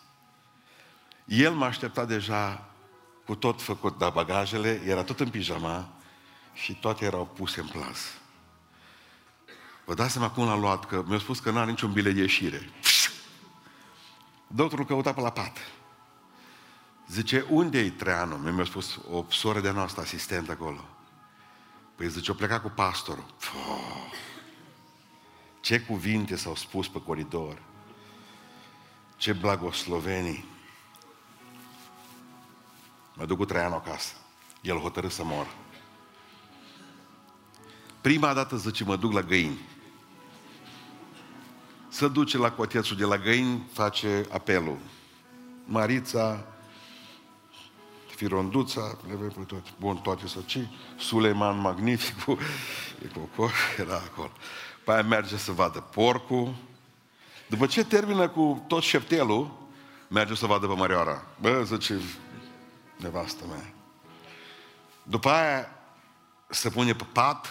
El 1.24 1.52
m-a 1.52 1.66
așteptat 1.66 2.08
deja 2.08 2.68
cu 3.26 3.34
tot 3.34 3.62
făcut, 3.62 3.98
dar 3.98 4.10
bagajele 4.10 4.82
era 4.84 5.02
tot 5.02 5.20
în 5.20 5.28
pijama 5.28 5.88
și 6.52 6.74
toate 6.80 7.04
erau 7.04 7.26
puse 7.26 7.60
în 7.60 7.66
plas. 7.66 7.98
Vă 9.84 9.94
dați 9.94 10.12
seama 10.12 10.30
cum 10.30 10.44
l-a 10.44 10.56
luat, 10.56 10.86
că 10.86 11.04
mi-a 11.06 11.18
spus 11.18 11.40
că 11.40 11.50
nu 11.50 11.58
are 11.58 11.70
niciun 11.70 11.92
bilet 11.92 12.14
de 12.14 12.20
ieșire. 12.20 12.70
Doctorul 14.48 14.84
căuta 14.84 15.12
pe 15.12 15.20
la 15.20 15.30
pat. 15.30 15.56
Zice, 17.08 17.46
unde 17.48 17.78
e 17.78 17.90
Treanu? 17.90 18.36
Mi-a 18.36 18.64
spus 18.64 19.00
o 19.10 19.24
soră 19.28 19.60
de 19.60 19.70
noastră, 19.70 20.02
asistent 20.02 20.48
acolo. 20.48 20.84
Păi 21.94 22.08
zice, 22.08 22.30
o 22.30 22.34
pleca 22.34 22.60
cu 22.60 22.68
pastorul. 22.68 23.24
Puh. 23.24 24.16
Ce 25.60 25.80
cuvinte 25.80 26.36
s-au 26.36 26.54
spus 26.54 26.88
pe 26.88 27.02
coridor. 27.02 27.62
Ce 29.16 29.32
blagoslovenii. 29.32 30.44
Mă 33.14 33.26
duc 33.26 33.36
cu 33.36 33.44
Traian 33.44 33.72
acasă. 33.72 34.14
El 34.60 34.78
hotărât 34.78 35.10
să 35.10 35.24
mor. 35.24 35.46
Prima 38.00 38.34
dată 38.34 38.56
zice, 38.56 38.84
mă 38.84 38.96
duc 38.96 39.12
la 39.12 39.22
găini. 39.22 39.58
Să 41.98 42.08
duce 42.08 42.38
la 42.38 42.50
cotețul 42.50 42.96
de 42.96 43.04
la 43.04 43.16
găini, 43.16 43.66
face 43.72 44.26
apelul. 44.30 44.78
Marița, 45.64 46.46
Fironduța, 48.14 48.98
le 49.08 49.14
vei 49.14 49.44
toate, 49.46 49.70
bun, 49.78 49.96
toate 49.96 50.26
să 50.26 50.38
ci, 50.46 50.58
Suleiman 50.98 51.60
Magnificul, 51.60 52.38
e 53.04 53.06
cu 53.34 53.50
era 53.78 53.94
acolo. 53.94 54.30
Pe 54.84 54.92
aia 54.92 55.02
merge 55.02 55.36
să 55.36 55.52
vadă 55.52 55.80
porcul. 55.80 56.54
După 57.48 57.66
ce 57.66 57.84
termină 57.84 58.28
cu 58.28 58.64
tot 58.66 58.82
șeptelul, 58.82 59.58
merge 60.08 60.34
să 60.34 60.46
vadă 60.46 60.66
pe 60.66 60.74
Mărioara. 60.74 61.26
Bă, 61.40 61.62
zice, 61.64 62.00
nevastă 62.96 63.44
mea. 63.48 63.72
După 65.02 65.30
aia 65.30 65.68
se 66.48 66.70
pune 66.70 66.94
pe 66.94 67.06
pat, 67.12 67.46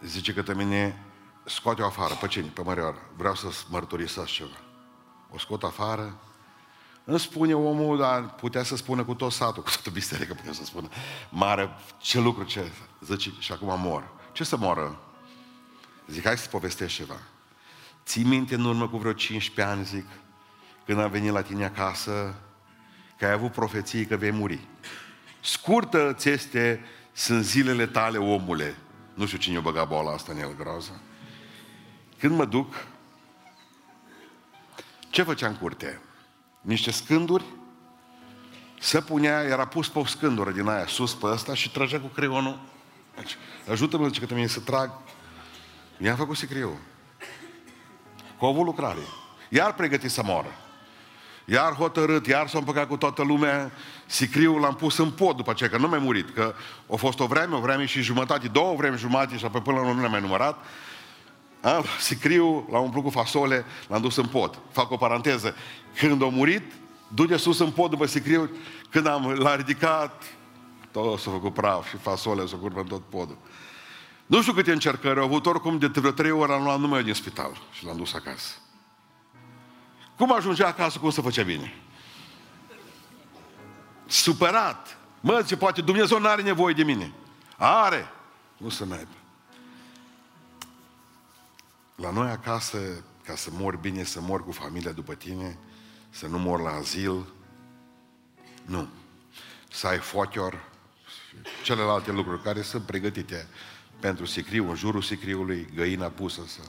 zice 0.00 0.32
că 0.32 0.42
te 0.42 0.54
mine 0.54 1.11
scoate-o 1.44 1.84
afară. 1.84 2.14
Pe 2.14 2.26
cine? 2.26 2.46
Pe 2.46 2.62
Mărioara. 2.62 2.98
Vreau 3.16 3.34
să 3.34 3.46
mărturisesc 3.68 4.26
ceva. 4.26 4.60
O 5.34 5.38
scot 5.38 5.62
afară, 5.62 6.18
îmi 7.04 7.20
spune 7.20 7.54
omul, 7.54 7.98
dar 7.98 8.34
putea 8.34 8.62
să 8.62 8.76
spună 8.76 9.04
cu 9.04 9.14
tot 9.14 9.32
satul, 9.32 9.62
cu 9.62 9.70
toată 9.70 9.90
biserica 9.90 10.34
putea 10.34 10.52
să 10.52 10.64
spună, 10.64 10.88
mare, 11.30 11.70
ce 11.98 12.20
lucru, 12.20 12.44
ce... 12.44 12.70
Zice, 13.00 13.32
și 13.38 13.52
acum 13.52 13.80
mor. 13.80 14.10
Ce 14.32 14.44
să 14.44 14.56
moră? 14.56 15.00
Zic, 16.06 16.24
hai 16.24 16.38
să 16.38 16.48
povestesc 16.48 16.94
ceva. 16.94 17.16
Ții 18.04 18.24
minte 18.24 18.54
în 18.54 18.64
urmă 18.64 18.88
cu 18.88 18.96
vreo 18.96 19.12
15 19.12 19.74
ani, 19.74 19.84
zic, 19.84 20.06
când 20.86 20.98
am 20.98 21.10
venit 21.10 21.32
la 21.32 21.42
tine 21.42 21.64
acasă, 21.64 22.34
că 23.18 23.24
ai 23.24 23.32
avut 23.32 23.52
profeții 23.52 24.06
că 24.06 24.16
vei 24.16 24.30
muri. 24.30 24.68
Scurtă 25.40 26.12
ți 26.12 26.28
este, 26.28 26.84
sunt 27.12 27.44
zilele 27.44 27.86
tale, 27.86 28.18
omule. 28.18 28.76
Nu 29.14 29.26
știu 29.26 29.38
cine 29.38 29.58
o 29.58 29.60
băga 29.60 29.84
boala 29.84 30.12
asta 30.12 30.32
în 30.32 30.38
el, 30.38 30.54
groază. 30.56 31.00
Când 32.22 32.36
mă 32.36 32.44
duc, 32.44 32.86
ce 35.10 35.22
făcea 35.22 35.46
în 35.46 35.56
curte? 35.56 36.00
Niște 36.60 36.90
scânduri, 36.90 37.44
se 38.80 39.00
punea, 39.00 39.42
era 39.42 39.66
pus 39.66 39.88
pe 39.88 39.98
o 39.98 40.04
scândură 40.04 40.50
din 40.50 40.68
aia 40.68 40.86
sus 40.86 41.14
pe 41.14 41.26
ăsta 41.26 41.54
și 41.54 41.70
trăgea 41.70 42.00
cu 42.00 42.06
creionul. 42.06 42.60
Deci, 43.16 43.36
ajută-mă, 43.70 44.06
zice 44.06 44.26
că 44.26 44.34
mine 44.34 44.46
să 44.46 44.60
trag 44.60 44.90
I-am 45.98 46.16
făcut 46.16 46.36
sicriu. 46.36 46.78
Cu 48.38 48.44
avut 48.44 48.64
lucrare. 48.64 49.02
Iar 49.48 49.74
pregătit 49.74 50.10
să 50.10 50.22
moară. 50.24 50.54
Iar 51.44 51.72
hotărât, 51.72 52.26
iar 52.26 52.48
s-a 52.48 52.58
împăcat 52.58 52.88
cu 52.88 52.96
toată 52.96 53.22
lumea, 53.22 53.70
sicriul 54.06 54.60
l-am 54.60 54.74
pus 54.74 54.98
în 54.98 55.10
pod 55.10 55.36
după 55.36 55.50
aceea, 55.50 55.70
că 55.70 55.78
nu 55.78 55.88
mai 55.88 55.98
murit, 55.98 56.34
că 56.34 56.54
a 56.92 56.96
fost 56.96 57.20
o 57.20 57.26
vreme, 57.26 57.54
o 57.54 57.60
vreme 57.60 57.84
și 57.84 58.02
jumătate, 58.02 58.48
două 58.48 58.74
vreme 58.76 58.96
jumătate 58.96 59.36
și 59.36 59.44
apoi 59.44 59.60
până 59.60 59.76
la 59.76 59.86
urmă 59.86 60.00
nu 60.00 60.08
mai 60.08 60.20
numărat. 60.20 60.64
A, 61.62 61.84
sicriul 62.00 62.66
l-am 62.70 62.82
umplut 62.82 63.02
cu 63.02 63.10
fasole, 63.10 63.64
l-am 63.88 64.00
dus 64.00 64.16
în 64.16 64.26
pod. 64.26 64.58
Fac 64.70 64.90
o 64.90 64.96
paranteză. 64.96 65.54
Când 65.98 66.22
a 66.22 66.26
murit, 66.26 66.72
duce 67.08 67.36
sus 67.36 67.58
în 67.58 67.70
pod 67.70 67.90
după 67.90 68.06
sicriu, 68.06 68.50
când 68.90 69.06
am, 69.06 69.32
l-a 69.32 69.56
ridicat, 69.56 70.22
tot 70.90 71.18
s-a 71.18 71.30
făcut 71.30 71.54
praf 71.54 71.88
și 71.88 71.96
fasole 71.96 72.46
s-a 72.46 72.56
curbat 72.56 72.82
în 72.82 72.88
tot 72.88 73.02
podul. 73.02 73.38
Nu 74.26 74.40
știu 74.40 74.52
câte 74.52 74.72
încercări 74.72 75.18
au 75.18 75.24
avut, 75.24 75.46
oricum 75.46 75.78
de 75.78 75.86
vreo 75.86 76.10
trei 76.10 76.30
ori 76.30 76.52
am 76.52 76.62
luat 76.62 76.78
numai 76.78 77.02
din 77.02 77.14
spital 77.14 77.58
și 77.72 77.84
l-am 77.84 77.96
dus 77.96 78.14
acasă. 78.14 78.54
Cum 80.16 80.32
ajungea 80.32 80.66
acasă, 80.66 80.98
cum 80.98 81.10
să 81.10 81.20
făcea 81.20 81.42
bine? 81.42 81.74
Supărat. 84.06 84.98
Mă, 85.20 85.38
zice, 85.42 85.56
poate 85.56 85.80
Dumnezeu 85.80 86.18
nu 86.18 86.28
are 86.28 86.42
nevoie 86.42 86.74
de 86.74 86.82
mine. 86.82 87.12
Are. 87.56 88.10
Nu 88.56 88.68
să 88.68 88.84
n-aibă. 88.84 89.21
La 92.02 92.10
noi 92.10 92.30
acasă, 92.30 92.78
ca 93.24 93.34
să 93.34 93.50
mor 93.52 93.76
bine, 93.76 94.02
să 94.02 94.20
mor 94.20 94.44
cu 94.44 94.52
familia 94.52 94.92
după 94.92 95.14
tine, 95.14 95.58
să 96.10 96.26
nu 96.26 96.38
mor 96.38 96.60
la 96.60 96.70
azil, 96.70 97.26
nu. 98.64 98.88
Să 99.70 99.86
ai 99.86 99.98
fochior, 99.98 100.68
celelalte 101.62 102.12
lucruri 102.12 102.42
care 102.42 102.62
sunt 102.62 102.82
pregătite 102.82 103.46
pentru 104.00 104.24
sicriu, 104.24 104.68
în 104.68 104.74
jurul 104.74 105.02
sicriului, 105.02 105.68
găina 105.74 106.06
pusă 106.06 106.42
să 106.46 106.60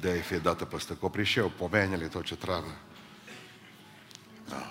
dea 0.00 0.14
fie 0.14 0.38
dată 0.38 0.64
peste 0.64 0.96
coprișeu, 0.96 1.52
pomenele, 1.56 2.06
tot 2.06 2.24
ce 2.24 2.36
travă. 2.36 2.76
Da. 4.48 4.66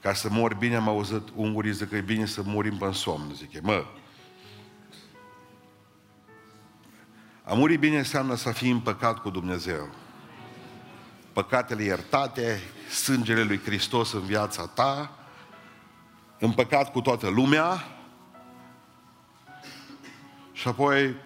Ca 0.00 0.14
să 0.14 0.28
mori 0.30 0.58
bine 0.58 0.76
am 0.76 0.88
auzit 0.88 1.28
ungurii 1.34 1.72
zic 1.72 1.88
că 1.88 1.96
e 1.96 2.00
bine 2.00 2.26
să 2.26 2.42
murim 2.42 2.76
pe 2.76 2.92
somn, 2.92 3.34
zic 3.34 3.60
mă. 3.60 3.84
A 7.44 7.54
muri 7.54 7.76
bine 7.76 7.98
înseamnă 7.98 8.34
să 8.34 8.52
fii 8.52 8.70
în 8.70 8.80
păcat 8.80 9.18
cu 9.18 9.30
Dumnezeu. 9.30 9.88
Păcatele 11.32 11.82
iertate, 11.82 12.60
sângele 12.90 13.42
lui 13.42 13.60
Hristos 13.60 14.12
în 14.12 14.20
viața 14.20 14.66
ta, 14.66 15.10
în 16.38 16.52
păcat 16.52 16.92
cu 16.92 17.00
toată 17.00 17.28
lumea 17.28 17.86
și 20.52 20.68
apoi 20.68 21.16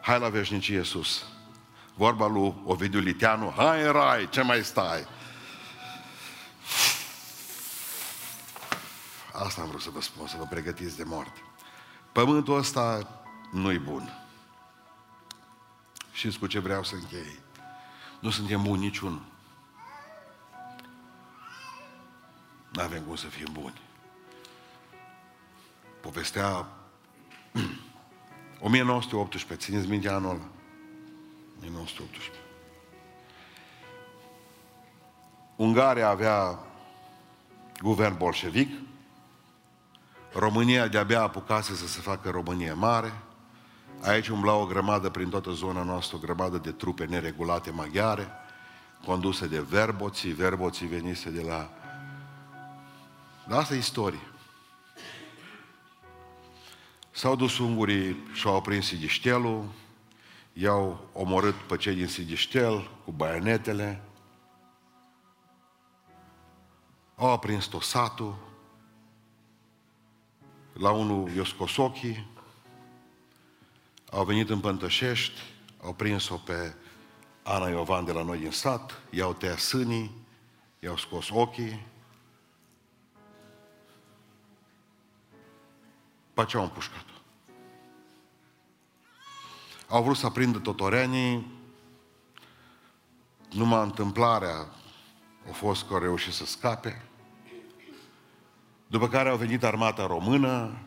hai 0.00 0.18
la 0.18 0.28
veșnicie 0.28 0.82
sus. 0.82 1.26
Vorba 1.94 2.26
lui 2.26 2.54
Ovidiu 2.64 3.00
Liteanu, 3.00 3.52
hai 3.56 3.82
în 3.82 3.92
rai, 3.92 4.28
ce 4.28 4.42
mai 4.42 4.64
stai? 4.64 5.06
Asta 9.32 9.60
am 9.62 9.68
vrut 9.68 9.80
să 9.80 9.90
vă 9.90 10.00
spun, 10.00 10.26
să 10.26 10.36
vă 10.38 10.44
pregătiți 10.44 10.96
de 10.96 11.04
moarte. 11.04 11.42
Pământul 12.12 12.56
ăsta 12.56 13.08
nu-i 13.50 13.78
bun. 13.78 14.17
Și 16.18 16.38
cu 16.38 16.46
ce 16.46 16.58
vreau 16.58 16.84
să 16.84 16.94
închei. 16.94 17.38
Nu 18.20 18.30
suntem 18.30 18.62
buni 18.62 18.80
niciunul. 18.80 19.22
Nu 22.72 22.82
avem 22.82 23.02
cum 23.02 23.16
să 23.16 23.26
fim 23.26 23.48
buni. 23.52 23.80
Povestea 26.00 26.66
1918, 28.60 29.66
țineți 29.66 29.88
minte 29.88 30.08
anul 30.08 30.30
ăla? 30.30 30.48
1918. 31.58 32.32
Ungaria 35.56 36.08
avea 36.08 36.58
guvern 37.80 38.16
bolșevic, 38.16 38.70
România 40.32 40.88
de-abia 40.88 41.22
apucase 41.22 41.74
să 41.74 41.86
se 41.86 42.00
facă 42.00 42.30
România 42.30 42.74
mare, 42.74 43.12
aici 44.02 44.28
umbla 44.28 44.54
o 44.54 44.66
grămadă 44.66 45.10
prin 45.10 45.28
toată 45.28 45.50
zona 45.50 45.82
noastră, 45.82 46.16
o 46.16 46.20
grămadă 46.20 46.58
de 46.58 46.72
trupe 46.72 47.04
neregulate 47.04 47.70
maghiare, 47.70 48.28
conduse 49.04 49.46
de 49.46 49.60
verboții, 49.60 50.32
verboții 50.32 50.86
venise 50.86 51.30
de 51.30 51.42
la... 51.42 51.70
Dar 53.48 53.58
asta 53.58 53.74
e 53.74 53.78
istorie. 53.78 54.26
S-au 57.10 57.36
dus 57.36 57.58
ungurii 57.58 58.16
și 58.32 58.46
au 58.46 58.60
prins 58.60 58.86
Sigiștelul, 58.86 59.64
i-au 60.52 61.08
omorât 61.12 61.54
pe 61.54 61.76
cei 61.76 61.94
din 61.94 62.06
Sigiștel 62.06 62.90
cu 63.04 63.12
baionetele, 63.12 64.02
au 67.16 67.30
aprins 67.32 67.66
tosatul, 67.66 68.34
la 70.72 70.90
unul 70.90 71.30
Ioscosochi, 71.30 72.26
au 74.10 74.24
venit 74.24 74.50
în 74.50 74.60
Pântășești, 74.60 75.40
au 75.82 75.92
prins-o 75.92 76.36
pe 76.36 76.74
Ana 77.42 77.68
Iovan 77.68 78.04
de 78.04 78.12
la 78.12 78.22
noi 78.22 78.38
din 78.38 78.50
sat, 78.50 79.00
i-au 79.10 79.32
tăiat 79.32 79.58
sânii, 79.58 80.10
i-au 80.78 80.96
scos 80.96 81.28
ochii, 81.30 81.86
pe 86.34 86.44
ce 86.44 86.56
au 86.56 86.62
împușcat-o. 86.62 87.12
Au 89.88 90.02
vrut 90.02 90.16
să 90.16 90.26
aprindă 90.26 90.58
totorenii, 90.58 91.46
numai 93.50 93.82
întâmplarea 93.82 94.56
a 95.48 95.52
fost 95.52 95.86
că 95.86 95.92
au 95.92 96.00
reușit 96.00 96.32
să 96.32 96.46
scape. 96.46 97.02
După 98.86 99.08
care 99.08 99.28
au 99.28 99.36
venit 99.36 99.64
armata 99.64 100.06
română, 100.06 100.78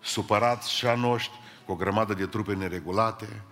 supărați 0.00 0.72
și 0.72 0.86
a 0.86 0.94
noștri, 0.94 1.44
cu 1.66 1.72
o 1.72 1.74
grămadă 1.74 2.14
de 2.14 2.26
trupe 2.26 2.54
neregulate. 2.54 3.42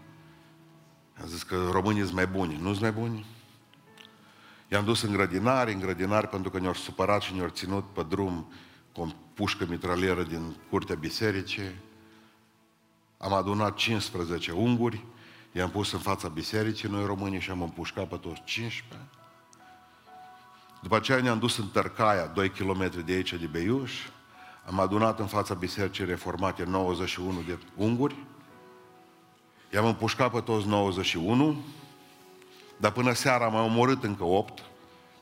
Am 1.20 1.26
zis 1.26 1.42
că 1.42 1.68
românii 1.70 2.02
sunt 2.02 2.14
mai 2.14 2.26
buni. 2.26 2.58
Nu 2.60 2.68
sunt 2.68 2.80
mai 2.80 2.92
buni? 2.92 3.26
I-am 4.68 4.84
dus 4.84 5.02
în 5.02 5.12
grădinari, 5.12 5.72
în 5.72 5.80
grădinari 5.80 6.28
pentru 6.28 6.50
că 6.50 6.58
ne-au 6.58 6.74
supărat 6.74 7.22
și 7.22 7.34
ne-au 7.34 7.48
ținut 7.48 7.84
pe 7.92 8.02
drum 8.08 8.52
cu 8.92 9.00
o 9.00 9.06
pușcă 9.34 9.66
mitralieră 9.68 10.22
din 10.22 10.56
curtea 10.70 10.94
bisericii. 10.94 11.74
Am 13.18 13.32
adunat 13.32 13.74
15 13.74 14.52
unguri, 14.52 15.04
i-am 15.52 15.70
pus 15.70 15.92
în 15.92 15.98
fața 15.98 16.28
bisericii, 16.28 16.88
noi 16.88 17.04
românii, 17.04 17.40
și 17.40 17.50
am 17.50 17.62
împușcat 17.62 18.08
pe 18.08 18.16
toți 18.16 18.42
15. 18.44 19.08
După 20.82 20.96
aceea 20.96 21.20
ne-am 21.20 21.38
dus 21.38 21.58
în 21.58 21.68
Tărcaia, 21.68 22.26
2 22.26 22.50
km 22.50 23.04
de 23.04 23.12
aici 23.12 23.32
de 23.32 23.46
Beiuș, 23.46 23.92
am 24.66 24.80
adunat 24.80 25.18
în 25.18 25.26
fața 25.26 25.54
bisericii 25.54 26.04
reformate 26.04 26.64
91 26.64 27.42
de 27.46 27.58
unguri, 27.76 28.16
i-am 29.72 29.86
împușcat 29.86 30.30
pe 30.30 30.40
toți 30.40 30.66
91, 30.66 31.64
dar 32.76 32.92
până 32.92 33.12
seara 33.12 33.44
am 33.44 33.52
mai 33.52 33.62
omorât 33.62 34.04
încă 34.04 34.24
8 34.24 34.62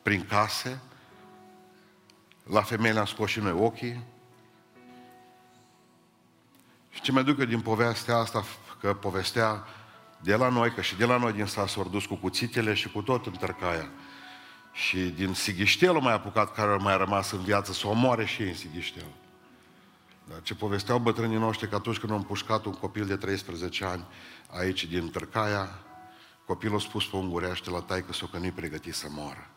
prin 0.02 0.26
case, 0.28 0.83
la 2.42 2.62
femei 2.62 2.92
le-am 2.92 3.05
scos 3.05 3.31
și 3.31 3.40
noi 3.40 3.52
ochii. 3.52 4.00
Și 6.90 7.00
ce 7.00 7.12
mai 7.12 7.24
duc 7.24 7.38
eu 7.38 7.44
din 7.44 7.61
povestea 7.61 8.16
asta, 8.16 8.44
că 8.81 8.94
povestea 8.94 9.64
de 10.20 10.37
la 10.37 10.48
noi, 10.48 10.72
că 10.72 10.81
și 10.81 10.96
de 10.96 11.05
la 11.05 11.16
noi 11.16 11.33
din 11.33 11.46
sat 11.46 11.68
s-au 11.68 11.88
dus 11.88 12.07
cu 12.07 12.14
cuțitele 12.14 12.74
și 12.74 12.90
cu 12.90 13.02
tot 13.02 13.26
în 13.26 13.33
tărcaia. 13.33 13.90
Și 14.72 14.98
din 14.98 15.35
Sighiștel 15.35 15.92
mai 15.92 16.12
apucat 16.12 16.55
care 16.55 16.76
mai 16.76 16.96
rămas 16.96 17.31
în 17.31 17.42
viață 17.42 17.72
să 17.72 17.87
omoare 17.87 18.24
și 18.24 18.42
ei 18.42 18.48
în 18.48 18.55
Sighiștel. 18.55 19.07
Dar 20.33 20.42
ce 20.42 20.55
povesteau 20.55 20.99
bătrânii 20.99 21.38
noștri 21.38 21.68
că 21.68 21.75
atunci 21.75 21.99
când 21.99 22.12
au 22.12 22.18
împușcat 22.18 22.64
un 22.64 22.73
copil 22.73 23.07
de 23.07 23.16
13 23.16 23.85
ani 23.85 24.05
aici 24.51 24.85
din 24.85 25.11
Tărcaia, 25.11 25.79
copilul 26.47 26.77
a 26.77 26.81
spus 26.81 27.07
pe 27.07 27.16
ungureaște 27.16 27.71
la 27.71 27.81
taică 27.81 28.12
să 28.12 28.25
că 28.25 28.38
nu-i 28.38 28.51
pregătit 28.51 28.95
să 28.95 29.07
moară. 29.11 29.51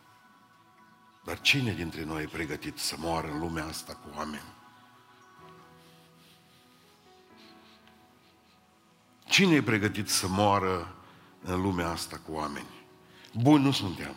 Dar 1.23 1.41
cine 1.41 1.73
dintre 1.73 2.03
noi 2.03 2.23
e 2.23 2.29
pregătit 2.31 2.77
să 2.77 2.95
moară 2.97 3.27
în 3.31 3.39
lumea 3.39 3.65
asta 3.65 3.93
cu 3.93 4.09
oameni? 4.15 4.53
Cine 9.25 9.55
e 9.55 9.61
pregătit 9.61 10.09
să 10.09 10.27
moară 10.27 10.95
în 11.41 11.61
lumea 11.61 11.89
asta 11.89 12.21
cu 12.25 12.31
oameni? 12.31 12.69
Buni 13.33 13.63
nu 13.63 13.71
suntem. 13.71 14.15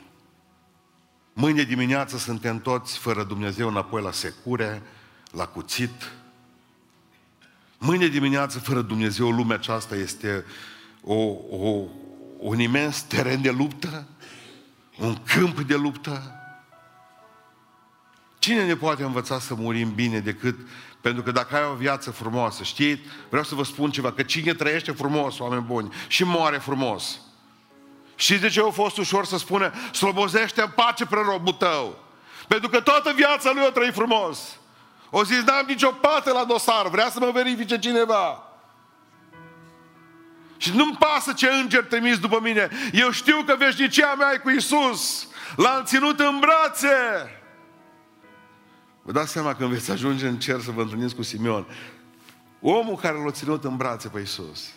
Mâine 1.33 1.63
dimineață 1.63 2.17
suntem 2.17 2.61
toți 2.61 2.99
fără 2.99 3.25
Dumnezeu 3.25 3.69
înapoi 3.69 4.03
la 4.03 4.13
secure, 4.13 4.83
la 5.31 5.47
cuțit. 5.47 6.18
Mâine 7.79 8.07
dimineață 8.07 8.59
fără 8.59 8.81
Dumnezeu 8.81 9.31
lumea 9.31 9.57
aceasta 9.57 9.95
este 9.95 10.45
o, 11.03 11.15
o, 11.51 11.85
un 12.39 12.59
imens 12.59 13.01
teren 13.01 13.43
de 13.43 13.51
luptă, 13.51 14.07
un 14.99 15.17
câmp 15.17 15.61
de 15.61 15.75
luptă. 15.75 16.33
Cine 18.39 18.67
ne 18.67 18.77
poate 18.77 19.03
învăța 19.03 19.39
să 19.39 19.55
murim 19.55 19.93
bine 19.95 20.19
decât 20.19 20.57
pentru 21.01 21.23
că 21.23 21.31
dacă 21.31 21.57
ai 21.57 21.65
o 21.73 21.75
viață 21.75 22.11
frumoasă, 22.11 22.63
știți, 22.63 23.03
vreau 23.29 23.45
să 23.45 23.55
vă 23.55 23.65
spun 23.65 23.91
ceva, 23.91 24.13
că 24.13 24.23
cine 24.23 24.55
trăiește 24.55 24.93
frumos, 24.93 25.39
oameni 25.39 25.63
buni, 25.63 25.93
și 26.07 26.25
moare 26.25 26.59
frumos. 26.59 27.21
Și 28.15 28.39
de 28.39 28.49
ce 28.49 28.61
a 28.61 28.71
fost 28.71 28.97
ușor 28.99 29.25
să 29.25 29.39
spună, 29.39 29.73
slobozește 29.93 30.61
în 30.61 30.71
pace 30.75 31.07
pre 31.07 31.21
robul 31.23 31.53
tău? 31.53 32.05
Pentru 32.49 32.69
că 32.69 32.81
toată 32.81 33.13
viața 33.17 33.51
lui 33.55 33.63
a 33.63 33.71
trăit 33.71 33.95
frumos. 33.95 34.58
O 35.11 35.25
zis, 35.25 35.43
n-am 35.43 35.65
nicio 35.67 35.91
pată 35.91 36.33
la 36.33 36.45
dosar, 36.45 36.89
vrea 36.89 37.11
să 37.11 37.19
mă 37.19 37.31
verifice 37.31 37.79
cineva. 37.79 38.43
Și 40.57 40.77
nu-mi 40.77 40.97
pasă 40.99 41.33
ce 41.33 41.49
înger 41.49 41.85
trimis 41.85 42.19
după 42.19 42.41
mine. 42.43 42.69
Eu 42.93 43.11
știu 43.11 43.43
că 43.47 43.55
veșnicia 43.59 44.15
mea 44.15 44.33
e 44.35 44.39
cu 44.39 44.51
Isus. 44.51 45.29
L-am 45.57 45.85
ținut 45.85 46.21
în 46.21 46.39
brațe. 46.39 46.97
Vă 49.03 49.13
dați 49.13 49.33
seama 49.33 49.55
când 49.55 49.71
veți 49.71 49.91
ajunge 49.91 50.27
în 50.27 50.39
cer 50.39 50.61
să 50.61 50.71
vă 50.71 50.81
întâlniți 50.81 51.15
cu 51.15 51.23
Simeon. 51.23 51.67
Omul 52.61 52.97
care 52.97 53.23
l-a 53.25 53.31
ținut 53.31 53.65
în 53.65 53.77
brațe 53.77 54.09
pe 54.09 54.21
Isus. 54.21 54.69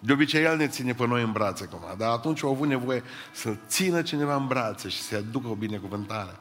De 0.00 0.12
obicei 0.12 0.42
el 0.42 0.56
ne 0.56 0.68
ține 0.68 0.94
pe 0.94 1.06
noi 1.06 1.22
în 1.22 1.32
brațe 1.32 1.68
acum, 1.72 1.94
dar 1.96 2.10
atunci 2.10 2.42
au 2.42 2.50
avut 2.50 2.68
nevoie 2.68 3.02
să 3.32 3.56
țină 3.66 4.02
cineva 4.02 4.34
în 4.34 4.46
brațe 4.46 4.88
și 4.88 5.02
să-i 5.02 5.18
aducă 5.18 5.48
o 5.48 5.54
binecuvântare. 5.54 6.36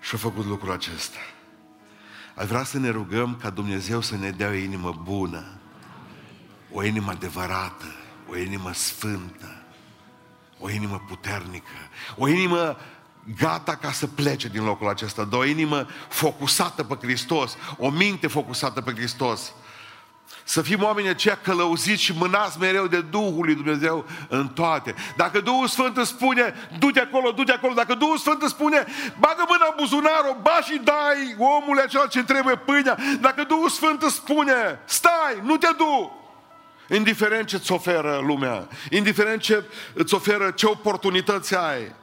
Și 0.00 0.14
a 0.14 0.18
făcut 0.18 0.44
lucrul 0.44 0.72
acesta. 0.72 1.18
Aș 2.36 2.46
vrea 2.46 2.64
să 2.64 2.78
ne 2.78 2.90
rugăm 2.90 3.36
ca 3.40 3.50
Dumnezeu 3.50 4.00
să 4.00 4.16
ne 4.16 4.30
dea 4.30 4.48
o 4.48 4.52
inimă 4.52 5.00
bună, 5.02 5.44
o 6.72 6.84
inimă 6.84 7.10
adevărată, 7.10 7.94
o 8.30 8.36
inimă 8.36 8.72
sfântă, 8.72 9.62
o 10.58 10.70
inimă 10.70 11.04
puternică, 11.08 11.72
o 12.16 12.28
inimă 12.28 12.76
gata 13.36 13.76
ca 13.76 13.92
să 13.92 14.06
plece 14.06 14.48
din 14.48 14.64
locul 14.64 14.88
acesta, 14.88 15.24
de 15.24 15.36
o 15.36 15.44
inimă 15.44 15.86
focusată 16.08 16.84
pe 16.84 17.06
Hristos, 17.06 17.56
o 17.78 17.90
minte 17.90 18.26
focusată 18.26 18.80
pe 18.80 18.92
Hristos. 18.92 19.52
Să 20.48 20.54
Să 20.56 20.62
fim 20.62 20.82
oameni 20.82 21.08
aceia 21.08 21.38
călăuziți 21.42 22.02
și 22.02 22.12
mânați 22.18 22.58
mereu 22.60 22.86
de 22.86 23.00
Duhul 23.00 23.44
lui 23.44 23.54
Dumnezeu 23.54 24.06
în 24.28 24.48
toate. 24.48 24.94
Dacă 25.16 25.40
Duhul 25.40 25.66
Sfânt 25.66 25.96
îți 25.96 26.08
spune, 26.08 26.54
du-te 26.78 27.00
acolo, 27.00 27.30
du-te 27.30 27.52
acolo. 27.52 27.74
Dacă 27.74 27.94
Duhul 27.94 28.16
Sfânt 28.18 28.42
îți 28.42 28.52
spune, 28.52 28.84
bagă 29.18 29.44
mâna 29.48 29.66
în 29.68 29.74
buzunar, 29.76 30.20
o 30.30 30.36
ba 30.42 30.60
și 30.64 30.80
dai 30.84 31.36
omul 31.38 31.80
acela 31.80 32.06
ce 32.06 32.22
trebuie 32.22 32.56
pâinea. 32.56 32.96
Dacă 33.20 33.44
Duhul 33.44 33.68
Sfânt 33.68 34.02
îți 34.02 34.14
spune, 34.14 34.80
stai, 34.84 35.40
nu 35.42 35.56
te 35.56 35.68
du. 35.76 36.24
Indiferent 36.96 37.46
ce 37.46 37.56
îți 37.56 37.72
oferă 37.72 38.22
lumea, 38.26 38.68
indiferent 38.90 39.40
ce 39.40 39.64
îți 39.94 40.14
oferă, 40.14 40.50
ce 40.50 40.66
oportunități 40.66 41.56
ai. 41.56 41.94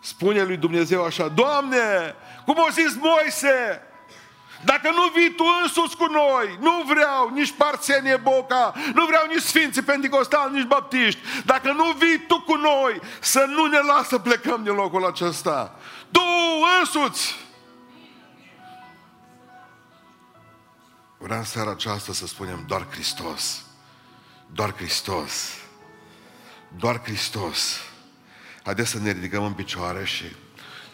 Spune 0.00 0.42
lui 0.42 0.56
Dumnezeu 0.56 1.04
așa, 1.04 1.28
Doamne, 1.28 2.14
cum 2.44 2.56
a 2.58 2.70
zis 2.70 2.96
Moise, 3.00 3.82
dacă 4.64 4.90
nu 4.90 5.10
vii 5.14 5.34
tu 5.34 5.44
însuți 5.62 5.96
cu 5.96 6.04
noi, 6.04 6.58
nu 6.60 6.82
vreau 6.86 7.30
nici 7.32 7.52
Parțenie 7.52 8.16
Boca, 8.16 8.74
nu 8.94 9.04
vreau 9.04 9.26
nici 9.26 9.42
Sfinții 9.42 9.82
Pentecostali, 9.82 10.54
nici 10.54 10.66
Baptiști. 10.66 11.20
Dacă 11.44 11.72
nu 11.72 11.92
vii 11.98 12.18
tu 12.26 12.40
cu 12.40 12.54
noi, 12.54 13.00
să 13.20 13.44
nu 13.48 13.66
ne 13.66 13.78
lasă 13.78 14.08
să 14.08 14.18
plecăm 14.18 14.62
din 14.62 14.72
locul 14.72 15.06
acesta. 15.06 15.74
Tu 16.10 16.20
însuți! 16.80 17.36
Vreau 21.18 21.42
seara 21.42 21.70
aceasta 21.70 22.12
să 22.12 22.26
spunem 22.26 22.64
doar 22.66 22.86
Hristos. 22.90 23.64
Doar 24.46 24.74
Hristos. 24.74 25.54
Doar 26.76 27.00
Hristos. 27.02 27.80
Haideți 28.62 28.90
să 28.90 28.98
ne 28.98 29.10
ridicăm 29.10 29.44
în 29.44 29.52
picioare 29.52 30.04
și 30.04 30.24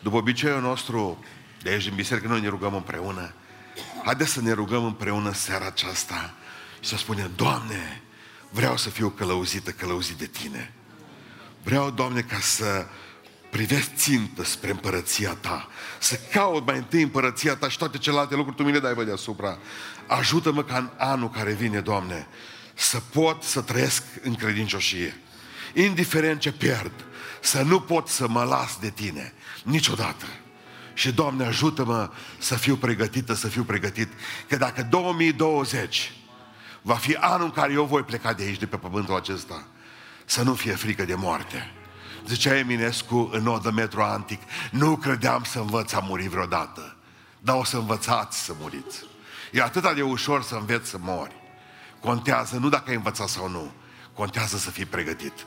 după 0.00 0.16
obiceiul 0.16 0.60
nostru 0.60 1.24
de 1.62 1.70
aici 1.70 1.84
din 1.84 1.94
biserică 1.94 2.28
noi 2.28 2.40
ne 2.40 2.48
rugăm 2.48 2.74
împreună. 2.74 3.34
Haideți 4.04 4.32
să 4.32 4.40
ne 4.40 4.52
rugăm 4.52 4.84
împreună 4.84 5.32
seara 5.32 5.66
aceasta 5.66 6.34
și 6.80 6.88
să 6.88 6.96
spunem, 6.96 7.30
Doamne, 7.36 8.02
vreau 8.50 8.76
să 8.76 8.90
fiu 8.90 9.08
călăuzită, 9.08 9.70
călăuzit 9.70 10.16
de 10.16 10.26
Tine. 10.26 10.72
Vreau, 11.62 11.90
Doamne, 11.90 12.20
ca 12.20 12.38
să 12.38 12.86
privesc 13.50 13.94
țintă 13.94 14.44
spre 14.44 14.70
împărăția 14.70 15.34
Ta, 15.34 15.68
să 15.98 16.20
caut 16.32 16.66
mai 16.66 16.76
întâi 16.76 17.02
împărăția 17.02 17.56
Ta 17.56 17.68
și 17.68 17.78
toate 17.78 17.98
celelalte 17.98 18.34
lucruri 18.34 18.56
Tu 18.56 18.62
mi 18.62 18.72
le 18.72 18.80
dai, 18.80 18.94
vă 18.94 19.04
deasupra. 19.04 19.58
Ajută-mă 20.06 20.64
ca 20.64 20.76
în 20.76 20.90
anul 20.96 21.30
care 21.30 21.52
vine, 21.52 21.80
Doamne, 21.80 22.26
să 22.74 23.00
pot 23.12 23.42
să 23.42 23.60
trăiesc 23.60 24.02
în 24.22 24.34
credincioșie. 24.34 25.20
Indiferent 25.74 26.40
ce 26.40 26.52
pierd, 26.52 26.92
să 27.40 27.62
nu 27.62 27.80
pot 27.80 28.08
să 28.08 28.28
mă 28.28 28.42
las 28.42 28.78
de 28.80 28.90
Tine, 28.90 29.32
niciodată. 29.64 30.26
Și, 30.96 31.12
Doamne, 31.12 31.44
ajută-mă 31.44 32.10
să 32.38 32.54
fiu 32.54 32.76
pregătită, 32.76 33.34
să 33.34 33.48
fiu 33.48 33.62
pregătit. 33.62 34.12
Că 34.48 34.56
dacă 34.56 34.82
2020 34.82 36.12
va 36.82 36.94
fi 36.94 37.14
anul 37.14 37.44
în 37.44 37.50
care 37.50 37.72
eu 37.72 37.84
voi 37.84 38.02
pleca 38.02 38.32
de 38.32 38.42
aici, 38.42 38.58
de 38.58 38.66
pe 38.66 38.76
pământul 38.76 39.14
acesta, 39.14 39.66
să 40.24 40.42
nu 40.42 40.54
fie 40.54 40.72
frică 40.72 41.04
de 41.04 41.14
moarte. 41.14 41.72
Zicea 42.26 42.56
Eminescu 42.56 43.30
în 43.32 43.46
Odă 43.46 43.70
Metro 43.70 44.04
Antic, 44.04 44.40
nu 44.70 44.96
credeam 44.96 45.44
să 45.44 45.58
învăț 45.58 45.92
a 45.92 46.00
muri 46.00 46.28
vreodată, 46.28 46.96
dar 47.38 47.56
o 47.56 47.64
să 47.64 47.76
învățați 47.76 48.44
să 48.44 48.54
muriți. 48.60 49.04
E 49.52 49.62
atât 49.62 49.94
de 49.94 50.02
ușor 50.02 50.42
să 50.42 50.54
înveți 50.54 50.88
să 50.88 50.96
mori. 51.00 51.36
Contează 52.00 52.56
nu 52.56 52.68
dacă 52.68 52.90
ai 52.90 52.96
învățat 52.96 53.28
sau 53.28 53.48
nu, 53.48 53.72
contează 54.12 54.56
să 54.56 54.70
fii 54.70 54.84
pregătit. 54.84 55.46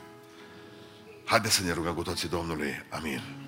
Haideți 1.24 1.54
să 1.54 1.62
ne 1.62 1.72
rugăm 1.72 1.94
cu 1.94 2.02
toții 2.02 2.28
Domnului. 2.28 2.84
Amin. 2.90 3.39